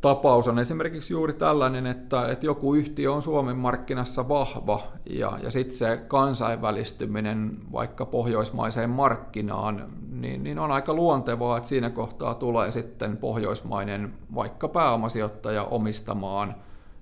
tapaus 0.00 0.48
on 0.48 0.58
esimerkiksi 0.58 1.12
juuri 1.12 1.32
tällainen, 1.32 1.86
että, 1.86 2.28
että 2.28 2.46
joku 2.46 2.74
yhtiö 2.74 3.12
on 3.12 3.22
Suomen 3.22 3.56
markkinassa 3.56 4.28
vahva, 4.28 4.82
ja, 5.10 5.38
ja 5.42 5.50
sitten 5.50 5.78
se 5.78 5.96
kansainvälistyminen 6.08 7.56
vaikka 7.72 8.06
pohjoismaiseen 8.06 8.90
markkinaan, 8.90 9.86
niin, 10.10 10.44
niin 10.44 10.58
on 10.58 10.72
aika 10.72 10.94
luontevaa, 10.94 11.56
että 11.56 11.68
siinä 11.68 11.90
kohtaa 11.90 12.34
tulee 12.34 12.70
sitten 12.70 13.16
pohjoismainen 13.16 14.14
vaikka 14.34 14.68
pääomasijoittaja 14.68 15.64
omistamaan, 15.64 16.54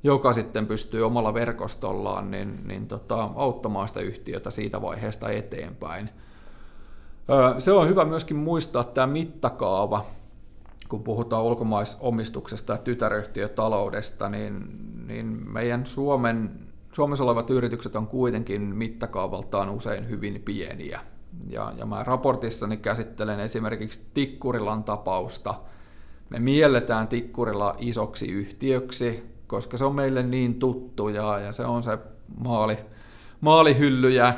joka 0.04 0.32
sitten 0.32 0.66
pystyy 0.66 1.06
omalla 1.06 1.34
verkostollaan 1.34 2.30
niin, 2.30 2.60
niin 2.64 2.88
tota, 2.88 3.30
auttamaan 3.34 3.88
sitä 3.88 4.00
yhtiötä 4.00 4.50
siitä 4.50 4.82
vaiheesta 4.82 5.30
eteenpäin. 5.30 6.10
Se 7.58 7.72
on 7.72 7.88
hyvä 7.88 8.04
myöskin 8.04 8.36
muistaa 8.36 8.84
tämä 8.84 9.06
mittakaava, 9.06 10.04
kun 10.88 11.02
puhutaan 11.02 11.42
ulkomaisomistuksesta 11.42 12.72
ja 12.72 12.78
tytäryhtiötaloudesta, 12.78 14.28
niin, 14.28 14.66
niin 15.06 15.26
meidän 15.26 15.86
Suomen, 15.86 16.50
Suomessa 16.92 17.24
olevat 17.24 17.50
yritykset 17.50 17.96
on 17.96 18.06
kuitenkin 18.06 18.62
mittakaavaltaan 18.62 19.70
usein 19.70 20.08
hyvin 20.08 20.42
pieniä. 20.44 21.00
Ja, 21.48 21.72
ja 21.76 21.86
mä 21.86 22.04
raportissani 22.04 22.76
käsittelen 22.76 23.40
esimerkiksi 23.40 24.00
Tikkurilan 24.14 24.84
tapausta. 24.84 25.54
Me 26.30 26.38
mielletään 26.38 27.08
Tikkurila 27.08 27.76
isoksi 27.78 28.26
yhtiöksi, 28.32 29.31
koska 29.52 29.76
se 29.76 29.84
on 29.84 29.94
meille 29.94 30.22
niin 30.22 30.54
tuttu 30.54 31.08
ja, 31.08 31.38
ja 31.38 31.52
se 31.52 31.64
on 31.64 31.82
se 31.82 31.98
maali, 32.44 32.78
maalihyllyjä 33.40 34.26
äh, 34.26 34.36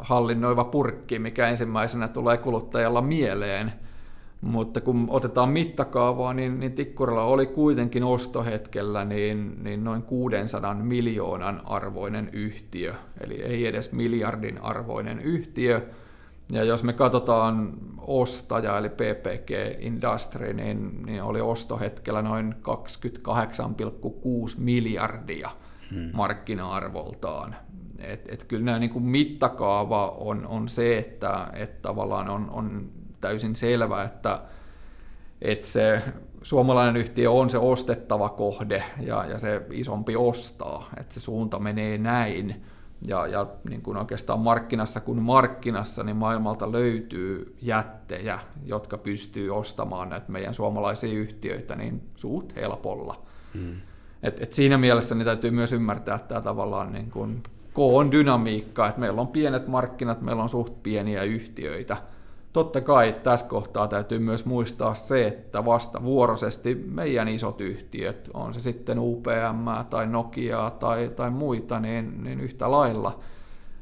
hallinnoiva 0.00 0.64
purkki, 0.64 1.18
mikä 1.18 1.48
ensimmäisenä 1.48 2.08
tulee 2.08 2.36
kuluttajalla 2.36 3.02
mieleen. 3.02 3.72
Mutta 4.40 4.80
kun 4.80 5.06
otetaan 5.10 5.48
mittakaavaa, 5.48 6.34
niin, 6.34 6.60
niin 6.60 6.72
Tikkurila 6.72 7.24
oli 7.24 7.46
kuitenkin 7.46 8.04
ostohetkellä 8.04 9.04
niin, 9.04 9.64
niin 9.64 9.84
noin 9.84 10.02
600 10.02 10.74
miljoonan 10.74 11.62
arvoinen 11.64 12.30
yhtiö, 12.32 12.94
eli 13.20 13.42
ei 13.42 13.66
edes 13.66 13.92
miljardin 13.92 14.62
arvoinen 14.62 15.20
yhtiö, 15.20 15.82
ja 16.50 16.64
jos 16.64 16.82
me 16.82 16.92
katsotaan 16.92 17.72
ostaja, 17.98 18.78
eli 18.78 18.88
PPG 18.88 19.50
Industry, 19.78 20.52
niin, 20.52 21.02
niin 21.06 21.22
oli 21.22 21.40
ostohetkellä 21.40 22.22
noin 22.22 22.54
28,6 22.54 22.60
miljardia 24.58 25.50
hmm. 25.90 26.10
markkina-arvoltaan. 26.12 27.56
Et, 27.98 28.28
et 28.28 28.44
kyllä 28.44 28.64
nämä 28.64 28.78
niin 28.78 28.90
kuin 28.90 29.04
mittakaava 29.04 30.08
on, 30.08 30.46
on 30.46 30.68
se, 30.68 30.98
että 30.98 31.46
et 31.52 31.82
tavallaan 31.82 32.28
on, 32.28 32.50
on 32.50 32.88
täysin 33.20 33.56
selvä, 33.56 34.02
että, 34.02 34.42
että 35.42 35.66
se 35.66 36.02
suomalainen 36.42 36.96
yhtiö 36.96 37.30
on 37.30 37.50
se 37.50 37.58
ostettava 37.58 38.28
kohde 38.28 38.84
ja, 39.00 39.24
ja 39.24 39.38
se 39.38 39.62
isompi 39.72 40.16
ostaa, 40.16 40.88
että 41.00 41.14
se 41.14 41.20
suunta 41.20 41.58
menee 41.58 41.98
näin. 41.98 42.62
Ja, 43.06 43.26
ja 43.26 43.46
niin 43.68 43.82
kuin 43.82 43.96
oikeastaan 43.96 44.40
markkinassa 44.40 45.00
kuin 45.00 45.22
markkinassa, 45.22 46.02
niin 46.02 46.16
maailmalta 46.16 46.72
löytyy 46.72 47.56
jättejä, 47.62 48.38
jotka 48.64 48.98
pystyy 48.98 49.56
ostamaan 49.56 50.08
näitä 50.08 50.32
meidän 50.32 50.54
suomalaisia 50.54 51.18
yhtiöitä 51.18 51.76
niin 51.76 52.02
suht 52.16 52.56
helpolla. 52.56 53.22
Mm. 53.54 53.76
Et, 54.22 54.40
et 54.40 54.52
siinä 54.52 54.78
mielessä 54.78 55.14
niin 55.14 55.24
täytyy 55.24 55.50
myös 55.50 55.72
ymmärtää 55.72 56.18
tämä 56.18 56.40
tavallaan 56.40 56.92
niin 56.92 57.10
kuin 57.10 57.42
koon 57.72 58.12
dynamiikka, 58.12 58.88
että 58.88 59.00
meillä 59.00 59.20
on 59.20 59.28
pienet 59.28 59.66
markkinat, 59.66 60.20
meillä 60.20 60.42
on 60.42 60.48
suht 60.48 60.82
pieniä 60.82 61.22
yhtiöitä. 61.22 61.96
Totta 62.52 62.80
kai 62.80 63.16
tässä 63.22 63.46
kohtaa 63.46 63.88
täytyy 63.88 64.18
myös 64.18 64.44
muistaa 64.44 64.94
se, 64.94 65.26
että 65.26 65.64
vastavuoroisesti 65.64 66.74
meidän 66.74 67.28
isot 67.28 67.60
yhtiöt, 67.60 68.30
on 68.34 68.54
se 68.54 68.60
sitten 68.60 68.98
UPM 68.98 69.86
tai 69.90 70.06
Nokia 70.06 70.72
tai, 70.80 71.10
tai 71.16 71.30
muita, 71.30 71.80
niin, 71.80 72.24
niin 72.24 72.40
yhtä 72.40 72.70
lailla 72.70 73.20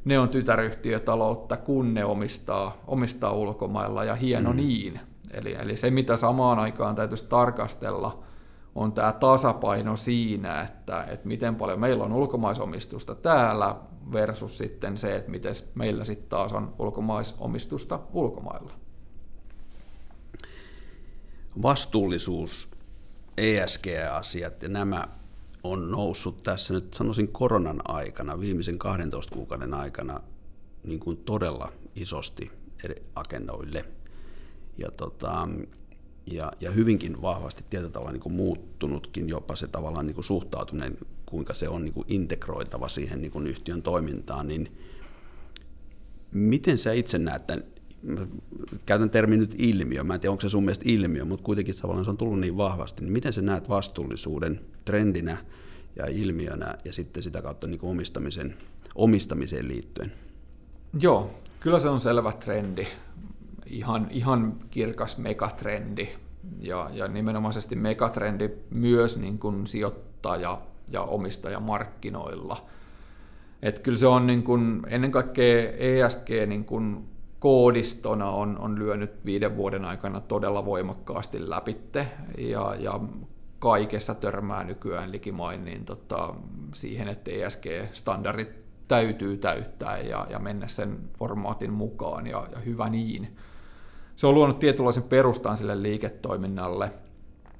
ne 0.04 0.18
on 0.18 0.28
tytäryhtiötaloutta, 0.28 1.56
kun 1.56 1.94
ne 1.94 2.04
omistaa, 2.04 2.76
omistaa 2.86 3.32
ulkomailla, 3.32 4.04
ja 4.04 4.14
hieno 4.14 4.50
mm. 4.50 4.56
niin. 4.56 5.00
Eli, 5.30 5.54
eli 5.54 5.76
se, 5.76 5.90
mitä 5.90 6.16
samaan 6.16 6.58
aikaan 6.58 6.94
täytyisi 6.94 7.26
tarkastella– 7.28 8.22
on 8.78 8.92
tämä 8.92 9.12
tasapaino 9.12 9.96
siinä, 9.96 10.62
että, 10.62 11.02
että 11.02 11.28
miten 11.28 11.56
paljon 11.56 11.80
meillä 11.80 12.04
on 12.04 12.12
ulkomaisomistusta 12.12 13.14
täällä 13.14 13.76
versus 14.12 14.58
sitten 14.58 14.96
se, 14.96 15.16
että 15.16 15.30
miten 15.30 15.54
meillä 15.74 16.04
sitten 16.04 16.28
taas 16.28 16.52
on 16.52 16.74
ulkomaisomistusta 16.78 18.00
ulkomailla. 18.12 18.72
Vastuullisuus, 21.62 22.68
ESG-asiat 23.36 24.62
ja 24.62 24.68
nämä 24.68 25.04
on 25.62 25.90
noussut 25.90 26.42
tässä 26.42 26.74
nyt 26.74 26.94
sanoisin 26.94 27.32
koronan 27.32 27.80
aikana, 27.84 28.40
viimeisen 28.40 28.78
12 28.78 29.34
kuukauden 29.34 29.74
aikana 29.74 30.20
niin 30.84 31.00
kuin 31.00 31.16
todella 31.16 31.72
isosti 31.94 32.50
eri 32.84 33.02
agendoille. 33.14 33.84
Ja 34.78 34.90
tota, 34.90 35.48
ja, 36.32 36.52
ja 36.60 36.70
hyvinkin 36.70 37.22
vahvasti 37.22 37.64
tietyllä 37.70 37.92
tavalla 37.92 38.12
niin 38.12 38.20
kuin 38.20 38.32
muuttunutkin 38.32 39.28
jopa 39.28 39.56
se 39.56 39.66
tavallaan 39.66 40.06
niin 40.06 40.14
kuin 40.14 40.24
suhtautuminen, 40.24 40.98
kuinka 41.26 41.54
se 41.54 41.68
on 41.68 41.84
niin 41.84 41.94
kuin 41.94 42.04
integroitava 42.08 42.88
siihen 42.88 43.20
niin 43.20 43.32
kuin 43.32 43.46
yhtiön 43.46 43.82
toimintaan, 43.82 44.48
niin 44.48 44.72
miten 46.34 46.78
sä 46.78 46.92
itse 46.92 47.18
näet 47.18 47.46
tämän, 47.46 47.64
käytän 48.86 49.10
termin 49.10 49.40
nyt 49.40 49.54
ilmiö, 49.58 50.04
mä 50.04 50.14
en 50.14 50.20
tiedä 50.20 50.30
onko 50.30 50.40
se 50.40 50.48
sun 50.48 50.64
mielestä 50.64 50.84
ilmiö, 50.86 51.24
mutta 51.24 51.44
kuitenkin 51.44 51.76
tavallaan 51.76 52.04
se 52.04 52.10
on 52.10 52.16
tullut 52.16 52.40
niin 52.40 52.56
vahvasti, 52.56 53.02
niin 53.02 53.12
miten 53.12 53.32
sä 53.32 53.42
näet 53.42 53.68
vastuullisuuden 53.68 54.60
trendinä 54.84 55.38
ja 55.96 56.06
ilmiönä 56.06 56.74
ja 56.84 56.92
sitten 56.92 57.22
sitä 57.22 57.42
kautta 57.42 57.66
niin 57.66 57.78
kuin 57.80 57.90
omistamisen, 57.90 58.56
omistamiseen 58.94 59.68
liittyen? 59.68 60.12
Joo, 61.00 61.30
kyllä 61.60 61.78
se 61.78 61.88
on 61.88 62.00
selvä 62.00 62.32
trendi 62.32 62.86
ihan, 63.70 64.06
ihan 64.10 64.56
kirkas 64.70 65.18
megatrendi. 65.18 66.08
Ja, 66.60 66.90
ja 66.92 67.08
nimenomaisesti 67.08 67.76
megatrendi 67.76 68.50
myös 68.70 69.18
niin 69.18 69.38
kuin 69.38 69.66
sijoittaja- 69.66 70.60
ja 70.88 71.02
omistajamarkkinoilla. 71.02 72.66
Et 73.62 73.78
kyllä 73.78 73.98
se 73.98 74.06
on 74.06 74.26
niin 74.26 74.42
kuin, 74.42 74.82
ennen 74.86 75.10
kaikkea 75.10 75.72
ESG 75.78 76.28
niin 76.46 76.64
kuin 76.64 77.08
koodistona 77.38 78.30
on, 78.30 78.58
on 78.58 78.78
lyönyt 78.78 79.10
viiden 79.24 79.56
vuoden 79.56 79.84
aikana 79.84 80.20
todella 80.20 80.64
voimakkaasti 80.64 81.50
läpitte. 81.50 82.06
Ja, 82.38 82.74
ja 82.78 83.00
kaikessa 83.58 84.14
törmää 84.14 84.64
nykyään 84.64 85.12
likimain 85.12 85.64
niin 85.64 85.84
tota, 85.84 86.34
siihen, 86.74 87.08
että 87.08 87.30
ESG-standardit 87.30 88.68
täytyy 88.88 89.36
täyttää 89.36 89.98
ja, 89.98 90.26
ja 90.30 90.38
mennä 90.38 90.68
sen 90.68 90.98
formaatin 91.18 91.72
mukaan. 91.72 92.26
Ja, 92.26 92.48
ja 92.52 92.58
hyvä 92.58 92.88
niin 92.88 93.36
se 94.18 94.26
on 94.26 94.34
luonut 94.34 94.58
tietynlaisen 94.58 95.02
perustan 95.02 95.56
sille 95.56 95.82
liiketoiminnalle. 95.82 96.92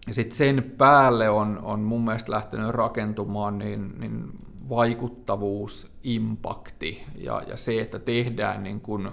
Ja 0.07 0.15
sitten 0.15 0.37
sen 0.37 0.75
päälle 0.79 1.29
on, 1.29 1.59
on 1.63 1.81
mun 1.81 2.05
mielestä 2.05 2.33
lähtenyt 2.33 2.71
rakentumaan 2.71 3.59
niin, 3.59 3.95
niin 4.01 4.25
vaikuttavuus, 4.69 5.91
impakti 6.05 7.05
ja, 7.17 7.43
ja 7.47 7.57
se, 7.57 7.81
että 7.81 7.99
tehdään 7.99 8.63
niin 8.63 8.81
kuin 8.81 9.09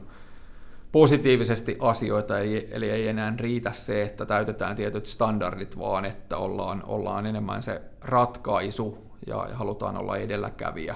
positiivisesti 0.92 1.78
asioita, 1.80 2.40
eli 2.40 2.90
ei 2.90 3.08
enää 3.08 3.34
riitä 3.38 3.72
se, 3.72 4.04
että 4.04 4.26
täytetään 4.26 4.76
tietyt 4.76 5.06
standardit, 5.06 5.80
vaan 5.80 6.06
että 6.06 6.38
ollaan, 6.38 6.84
ollaan 6.86 7.26
enemmän 7.26 7.64
se 7.64 7.82
ratkaisu 8.02 8.98
ja, 9.28 9.48
ja 9.50 9.56
halutaan 9.56 9.98
olla 9.98 10.18
edelläkävijä. 10.18 10.96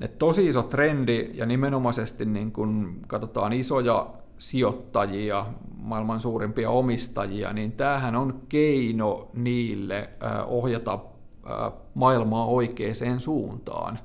Et 0.00 0.18
tosi 0.18 0.48
iso 0.48 0.62
trendi 0.62 1.30
ja 1.34 1.46
nimenomaisesti 1.46 2.24
niin 2.24 2.52
kun 2.52 3.00
katsotaan 3.06 3.52
isoja 3.52 4.21
sijoittajia, 4.42 5.46
maailman 5.76 6.20
suurimpia 6.20 6.70
omistajia, 6.70 7.52
niin 7.52 7.72
tämähän 7.72 8.16
on 8.16 8.40
keino 8.48 9.30
niille 9.34 10.10
ohjata 10.46 10.98
maailmaa 11.94 12.46
oikeaan 12.46 13.20
suuntaan, 13.20 13.98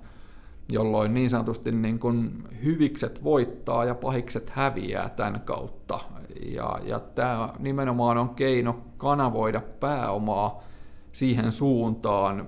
jolloin 0.72 1.14
niin 1.14 1.30
sanotusti 1.30 1.72
niin 1.72 2.00
kuin 2.00 2.32
hyvikset 2.64 3.24
voittaa 3.24 3.86
ja 3.86 3.96
pahikset 3.96 4.50
häviää 4.50 5.10
tämän 5.10 5.42
kautta. 5.42 6.00
Ja, 6.46 6.80
ja 6.84 7.00
tämä 7.00 7.54
nimenomaan 7.60 8.18
on 8.18 8.30
keino 8.30 8.82
kanavoida 8.98 9.62
pääomaa 9.80 10.64
siihen 11.12 11.52
suuntaan, 11.52 12.46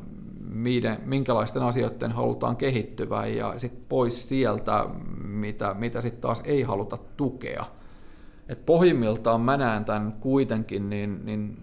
miten, 0.50 0.98
minkälaisten 1.06 1.62
asioiden 1.62 2.12
halutaan 2.12 2.58
kehittyvän 2.58 3.36
ja 3.36 3.54
sitten 3.58 3.86
pois 3.90 4.30
sieltä, 4.30 4.86
mitä, 5.24 5.74
mitä 5.74 6.02
sitten 6.02 6.22
taas 6.22 6.42
ei 6.46 6.62
haluta 6.62 6.98
tukea– 7.18 7.66
et 8.50 8.66
pohjimmiltaan 8.66 9.42
mä 9.42 9.58
näen 9.58 9.86
tämän 9.86 10.14
kuitenkin 10.14 10.90
niin, 10.90 11.26
niin 11.26 11.58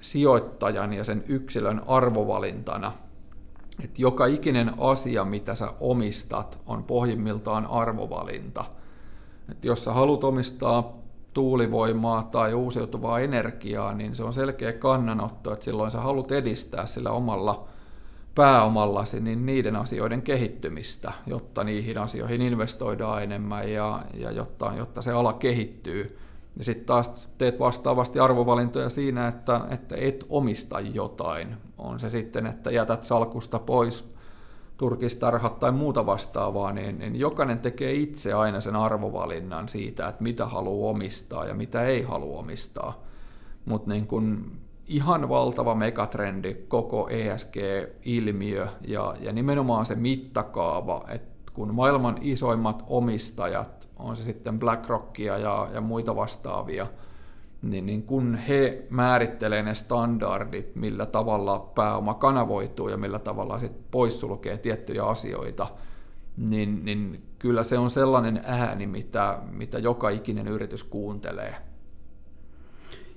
sijoittajan 0.00 0.92
ja 0.92 1.04
sen 1.04 1.24
yksilön 1.28 1.82
arvovalintana, 1.86 2.92
että 3.84 4.02
joka 4.02 4.26
ikinen 4.26 4.72
asia, 4.78 5.24
mitä 5.24 5.54
sä 5.54 5.72
omistat, 5.80 6.60
on 6.66 6.84
pohjimmiltaan 6.84 7.66
arvovalinta. 7.66 8.64
Et 9.50 9.64
jos 9.64 9.84
sä 9.84 9.92
haluat 9.92 10.24
omistaa 10.24 10.96
tuulivoimaa 11.34 12.22
tai 12.22 12.54
uusiutuvaa 12.54 13.20
energiaa, 13.20 13.94
niin 13.94 14.14
se 14.14 14.24
on 14.24 14.32
selkeä 14.32 14.72
kannanotto, 14.72 15.52
että 15.52 15.64
silloin 15.64 15.90
sä 15.90 16.00
haluat 16.00 16.32
edistää 16.32 16.86
sillä 16.86 17.10
omalla 17.10 17.68
pääomallasi 18.34 19.20
niin 19.20 19.46
niiden 19.46 19.76
asioiden 19.76 20.22
kehittymistä, 20.22 21.12
jotta 21.26 21.64
niihin 21.64 21.98
asioihin 21.98 22.42
investoidaan 22.42 23.22
enemmän 23.22 23.72
ja, 23.72 24.02
ja 24.14 24.30
jotta, 24.30 24.72
jotta 24.76 25.02
se 25.02 25.12
ala 25.12 25.32
kehittyy. 25.32 26.18
Ja 26.56 26.64
sitten 26.64 26.86
taas 26.86 27.34
teet 27.38 27.60
vastaavasti 27.60 28.18
arvovalintoja 28.18 28.88
siinä, 28.88 29.28
että, 29.28 29.60
että 29.70 29.96
et 29.98 30.26
omista 30.28 30.80
jotain. 30.80 31.56
On 31.78 32.00
se 32.00 32.08
sitten, 32.08 32.46
että 32.46 32.70
jätät 32.70 33.04
salkusta 33.04 33.58
pois 33.58 34.14
turkistarhat 34.76 35.60
tai 35.60 35.72
muuta 35.72 36.06
vastaavaa, 36.06 36.72
niin, 36.72 36.98
niin 36.98 37.16
jokainen 37.16 37.58
tekee 37.58 37.92
itse 37.92 38.32
aina 38.32 38.60
sen 38.60 38.76
arvovalinnan 38.76 39.68
siitä, 39.68 40.08
että 40.08 40.22
mitä 40.22 40.46
haluaa 40.46 40.90
omistaa 40.90 41.46
ja 41.46 41.54
mitä 41.54 41.82
ei 41.82 42.02
halua 42.02 42.38
omistaa. 42.38 43.04
Mutta 43.64 43.90
niin 43.90 44.06
kun 44.06 44.52
ihan 44.86 45.28
valtava 45.28 45.74
megatrendi, 45.74 46.54
koko 46.54 47.08
ESG-ilmiö 47.08 48.68
ja, 48.86 49.14
ja 49.20 49.32
nimenomaan 49.32 49.86
se 49.86 49.94
mittakaava, 49.94 51.04
että 51.08 51.52
kun 51.52 51.74
maailman 51.74 52.18
isoimmat 52.20 52.84
omistajat 52.86 53.88
on 54.02 54.16
se 54.16 54.22
sitten 54.22 54.58
BlackRockia 54.58 55.38
ja, 55.38 55.68
ja 55.74 55.80
muita 55.80 56.16
vastaavia, 56.16 56.86
niin, 57.62 57.86
niin 57.86 58.02
kun 58.02 58.34
he 58.34 58.86
määrittelee 58.90 59.62
ne 59.62 59.74
standardit, 59.74 60.76
millä 60.76 61.06
tavalla 61.06 61.58
pääoma 61.74 62.14
kanavoituu 62.14 62.88
ja 62.88 62.96
millä 62.96 63.18
tavalla 63.18 63.58
sit 63.58 63.90
poissulkee 63.90 64.58
tiettyjä 64.58 65.04
asioita, 65.04 65.66
niin, 66.36 66.84
niin 66.84 67.22
kyllä 67.38 67.62
se 67.62 67.78
on 67.78 67.90
sellainen 67.90 68.40
ääni, 68.44 68.86
mitä, 68.86 69.38
mitä 69.50 69.78
joka 69.78 70.08
ikinen 70.08 70.48
yritys 70.48 70.84
kuuntelee. 70.84 71.54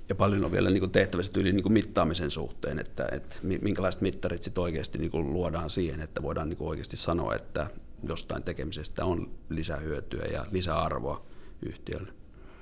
Ja 0.08 0.14
paljon 0.14 0.44
on 0.44 0.52
vielä 0.52 0.70
niin 0.70 0.90
tehtävissä 0.90 1.32
yli 1.36 1.52
niin 1.52 1.72
mittaamisen 1.72 2.30
suhteen, 2.30 2.78
että, 2.78 3.08
että 3.12 3.36
minkälaiset 3.42 4.00
mittarit 4.00 4.42
sit 4.42 4.58
oikeasti 4.58 4.98
niin 4.98 5.32
luodaan 5.32 5.70
siihen, 5.70 6.00
että 6.00 6.22
voidaan 6.22 6.48
niin 6.48 6.56
oikeasti 6.60 6.96
sanoa, 6.96 7.34
että 7.34 7.66
jostain 8.02 8.42
tekemisestä 8.42 9.04
on 9.04 9.30
lisähyötyä 9.48 10.24
ja 10.32 10.44
lisäarvoa 10.50 11.26
yhtiölle. 11.62 12.12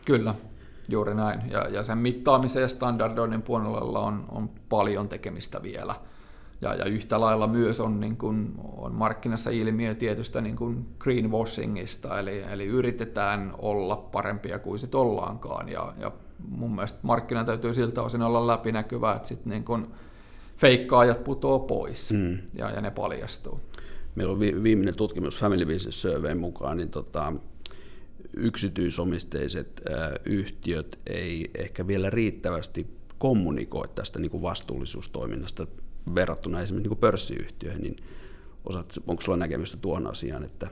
Kyllä, 0.06 0.34
juuri 0.88 1.14
näin. 1.14 1.50
Ja, 1.50 1.68
ja 1.68 1.82
sen 1.82 1.98
mittaamisen 1.98 2.62
ja 2.62 2.68
standardoinnin 2.68 3.42
puolella 3.42 4.00
on, 4.00 4.24
on 4.28 4.50
paljon 4.68 5.08
tekemistä 5.08 5.62
vielä. 5.62 5.94
Ja, 6.60 6.74
ja 6.74 6.84
yhtä 6.84 7.20
lailla 7.20 7.46
myös 7.46 7.80
on, 7.80 8.00
niin 8.00 8.16
kuin, 8.16 8.54
on 8.76 8.94
markkinassa 8.94 9.50
ilmiö 9.50 9.94
tietystä 9.94 10.40
niin 10.40 10.56
kuin 10.56 10.86
greenwashingista, 10.98 12.18
eli, 12.18 12.42
eli 12.50 12.66
yritetään 12.66 13.54
olla 13.58 13.96
parempia 13.96 14.58
kuin 14.58 14.78
sit 14.78 14.94
ollaankaan. 14.94 15.68
Ja, 15.68 15.92
ja 15.98 16.12
mun 16.48 16.74
mielestä 16.74 16.98
markkina 17.02 17.44
täytyy 17.44 17.74
siltä 17.74 18.02
osin 18.02 18.22
olla 18.22 18.46
läpinäkyvä, 18.46 19.14
että 19.14 19.28
sitten 19.28 19.50
niin 19.50 19.86
feikkaajat 20.56 21.24
putoo 21.24 21.58
pois 21.58 22.12
mm. 22.12 22.38
ja, 22.54 22.70
ja 22.70 22.80
ne 22.80 22.90
paljastuu. 22.90 23.60
Meillä 24.14 24.32
on 24.32 24.40
viimeinen 24.40 24.96
tutkimus 24.96 25.38
Family 25.38 25.66
Business 25.66 26.02
Survey 26.02 26.34
mukaan, 26.34 26.76
niin 26.76 26.90
tota, 26.90 27.32
yksityisomisteiset 28.36 29.82
yhtiöt 30.24 30.98
ei 31.06 31.50
ehkä 31.58 31.86
vielä 31.86 32.10
riittävästi 32.10 32.86
kommunikoi 33.18 33.88
tästä 33.88 34.18
niin 34.18 34.30
kuin 34.30 34.42
vastuullisuustoiminnasta 34.42 35.66
verrattuna 36.14 36.60
esimerkiksi 36.60 36.82
niin 36.82 36.88
kuin 36.88 36.98
pörssiyhtiöihin, 36.98 37.82
niin 37.82 37.96
osaat, 38.64 38.98
onko 39.06 39.22
sulla 39.22 39.38
näkemystä 39.38 39.76
tuohon 39.76 40.06
asiaan, 40.06 40.44
että 40.44 40.68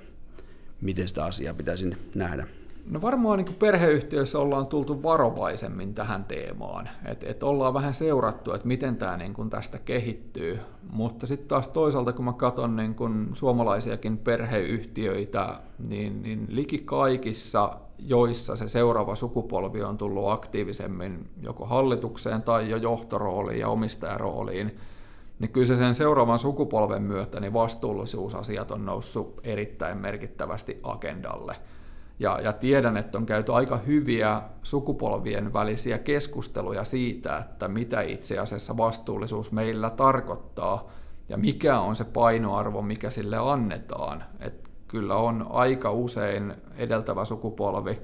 miten 0.81 1.09
sitä 1.09 1.25
asiaa 1.25 1.55
pitäisi 1.55 1.91
nähdä? 2.15 2.47
No 2.87 3.03
varmaan 3.03 3.39
niin 3.39 3.57
perheyhtiöissä 3.59 4.39
ollaan 4.39 4.67
tultu 4.67 5.03
varovaisemmin 5.03 5.95
tähän 5.95 6.25
teemaan, 6.25 6.89
että 7.05 7.27
et 7.29 7.43
ollaan 7.43 7.75
vähän 7.75 7.95
seurattu, 7.95 8.53
että 8.53 8.69
miten 8.69 8.97
tämä 8.97 9.17
niin 9.17 9.35
kuin 9.35 9.51
tästä 9.51 9.79
kehittyy, 9.79 10.59
mutta 10.93 11.27
sitten 11.27 11.49
taas 11.49 11.69
toisaalta 11.69 12.13
kun 12.13 12.25
mä 12.25 12.33
katson 12.33 12.77
niin 12.77 12.95
kuin 12.95 13.29
suomalaisiakin 13.33 14.19
perheyhtiöitä, 14.19 15.61
niin, 15.79 16.23
niin 16.23 16.47
liki 16.49 16.79
kaikissa, 16.79 17.77
joissa 17.99 18.57
se 18.57 18.69
seuraava 18.69 19.15
sukupolvi 19.15 19.83
on 19.83 19.99
tullut 19.99 20.31
aktiivisemmin 20.31 21.31
joko 21.43 21.67
hallitukseen 21.67 22.43
tai 22.43 22.71
jo 22.71 22.77
johtorooliin 22.77 23.61
ja 23.61 23.69
omistajarooliin, 23.69 24.77
niin 25.39 25.51
kyllä 25.51 25.67
se 25.67 25.77
sen 25.77 25.95
seuraavan 25.95 26.39
sukupolven 26.39 27.03
myötä 27.03 27.41
niin 27.41 27.53
vastuullisuusasiat 27.53 28.71
on 28.71 28.85
noussut 28.85 29.41
erittäin 29.45 29.99
merkittävästi 29.99 30.81
agendalle– 30.83 31.57
ja, 32.19 32.41
ja 32.41 32.53
tiedän, 32.53 32.97
että 32.97 33.19
on 33.19 33.27
käyty 33.27 33.53
aika 33.53 33.77
hyviä 33.77 34.43
sukupolvien 34.63 35.53
välisiä 35.53 35.99
keskusteluja 35.99 36.85
siitä, 36.85 37.39
että 37.39 37.69
mitä 37.69 38.01
itse 38.01 38.39
asiassa 38.39 38.77
vastuullisuus 38.77 39.53
meillä 39.53 39.91
tarkoittaa 39.91 40.89
ja 41.29 41.37
mikä 41.37 41.81
on 41.81 41.97
se 41.97 42.05
painoarvo, 42.05 42.83
mikä 42.83 43.11
sille 43.11 43.37
annetaan. 43.37 44.25
Et 44.41 44.71
kyllä 44.89 45.17
on 45.17 45.47
aika 45.51 45.91
usein 45.91 46.55
edeltävä 46.77 47.25
sukupolvi 47.25 48.03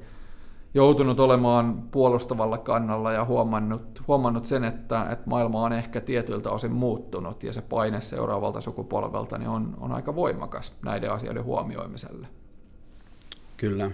joutunut 0.75 1.21
olemaan 1.21 1.83
puolustavalla 1.91 2.59
kannalla 2.59 3.13
ja 3.13 3.25
huomannut, 3.25 4.03
huomannut 4.09 4.47
sen, 4.47 4.65
että, 4.65 5.07
että 5.11 5.31
maailma 5.31 5.63
on 5.63 5.73
ehkä 5.73 6.01
tietyiltä 6.01 6.51
osin 6.51 6.73
muuttunut 6.73 7.43
ja 7.43 7.53
se 7.53 7.63
paine 7.63 8.01
seuraavalta 8.01 8.61
sukupolvelta 8.61 9.39
niin 9.39 9.49
on, 9.49 9.77
on 9.81 9.93
aika 9.93 10.15
voimakas 10.15 10.77
näiden 10.85 11.13
asioiden 11.13 11.45
huomioimiselle. 11.45 12.29
Kyllä. 13.59 13.91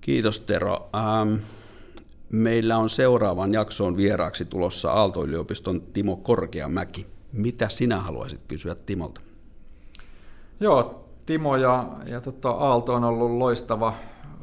Kiitos 0.00 0.40
Tero. 0.40 0.88
Ähm, 0.94 1.34
meillä 2.32 2.78
on 2.78 2.90
seuraavan 2.90 3.52
jaksoon 3.52 3.96
vieraaksi 3.96 4.44
tulossa 4.44 4.92
Aalto-yliopiston 4.92 5.80
Timo 5.80 6.16
Korkeamäki. 6.16 7.06
Mitä 7.32 7.68
sinä 7.68 8.00
haluaisit 8.00 8.40
kysyä 8.48 8.74
Timolta? 8.74 9.20
Joo, 10.60 11.08
Timo 11.26 11.56
ja, 11.56 11.88
ja 12.06 12.20
tota, 12.20 12.50
Aalto 12.50 12.94
on 12.94 13.04
ollut 13.04 13.30
loistava, 13.30 13.94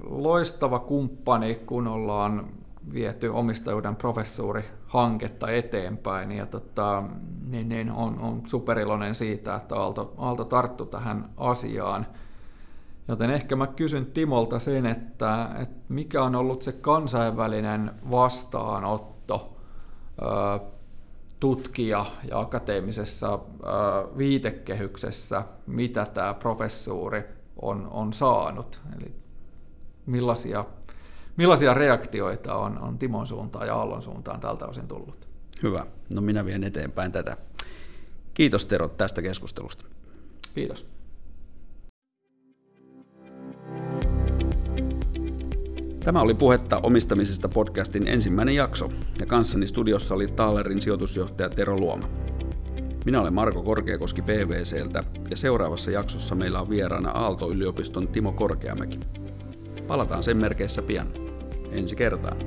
loistava 0.04 0.80
kumppani, 0.80 1.56
kun 1.56 1.88
ollaan 1.88 2.48
viety 2.94 3.28
omistajuuden 3.28 3.96
professuurihanketta 3.96 5.52
eteenpäin. 5.52 6.32
Ja 6.32 6.46
tota, 6.46 7.04
niin, 7.50 7.70
niin 7.70 7.92
on, 7.92 8.20
on 8.20 8.42
superiloinen 8.46 9.16
siitä, 9.16 9.56
että 9.56 9.76
Aalto, 9.76 10.14
Aalto 10.18 10.46
tarttui 10.46 10.88
tähän 10.88 11.30
asiaan– 11.38 12.06
Joten 13.08 13.30
ehkä 13.30 13.56
mä 13.56 13.68
kysyn 13.68 14.06
Timolta 14.06 14.60
sen, 14.60 14.86
että, 14.86 15.50
että 15.62 15.86
mikä 15.90 16.24
on 16.24 16.36
ollut 16.36 16.62
se 16.62 16.72
kansainvälinen 16.72 17.92
vastaanotto 18.12 19.58
tutkija 21.40 22.06
ja 22.30 22.40
akateemisessa 22.40 23.40
viitekehyksessä, 24.18 25.44
mitä 25.68 26.06
tämä 26.06 26.34
professuuri 26.34 27.24
on, 27.62 27.88
on 27.92 28.14
saanut. 28.14 28.82
Eli 28.98 29.16
millaisia, 30.06 30.66
millaisia 31.38 31.74
reaktioita 31.74 32.56
on, 32.56 32.80
on 32.80 32.98
Timon 32.98 33.28
suuntaan 33.28 33.68
ja 33.68 33.76
Aallon 33.76 34.02
suuntaan 34.02 34.40
tältä 34.40 34.66
osin 34.66 34.88
tullut? 34.88 35.28
Hyvä. 35.64 35.86
No 36.14 36.22
minä 36.22 36.46
vien 36.46 36.64
eteenpäin 36.64 37.12
tätä. 37.12 37.38
Kiitos 38.34 38.66
Tero 38.66 38.88
tästä 38.88 39.22
keskustelusta. 39.22 39.86
Kiitos. 40.56 41.01
Tämä 46.04 46.22
oli 46.22 46.34
Puhetta 46.34 46.80
omistamisesta 46.84 47.50
podcastin 47.50 48.08
ensimmäinen 48.08 48.56
jakso, 48.56 48.92
ja 49.20 49.26
kanssani 49.26 49.68
studiossa 49.68 50.14
oli 50.14 50.28
Taalerin 50.28 50.82
sijoitusjohtaja 50.82 51.50
Tero 51.50 51.78
Luoma. 51.78 52.10
Minä 53.06 53.22
olen 53.22 53.34
Marko 53.34 53.64
Korkeakoski 53.64 54.22
PVCltä, 54.22 55.04
ja 55.30 55.38
seuraavassa 55.38 55.92
jaksossa 55.92 56.36
meillä 56.36 56.62
on 56.62 56.70
vieraana 56.70 57.12
Aalto-yliopiston 57.12 58.08
Timo 58.08 58.32
Korkeamäki. 58.32 59.00
Palataan 59.88 60.24
sen 60.24 60.38
merkeissä 60.38 60.82
pian. 60.82 61.08
Ensi 61.72 61.96
kertaan. 61.96 62.38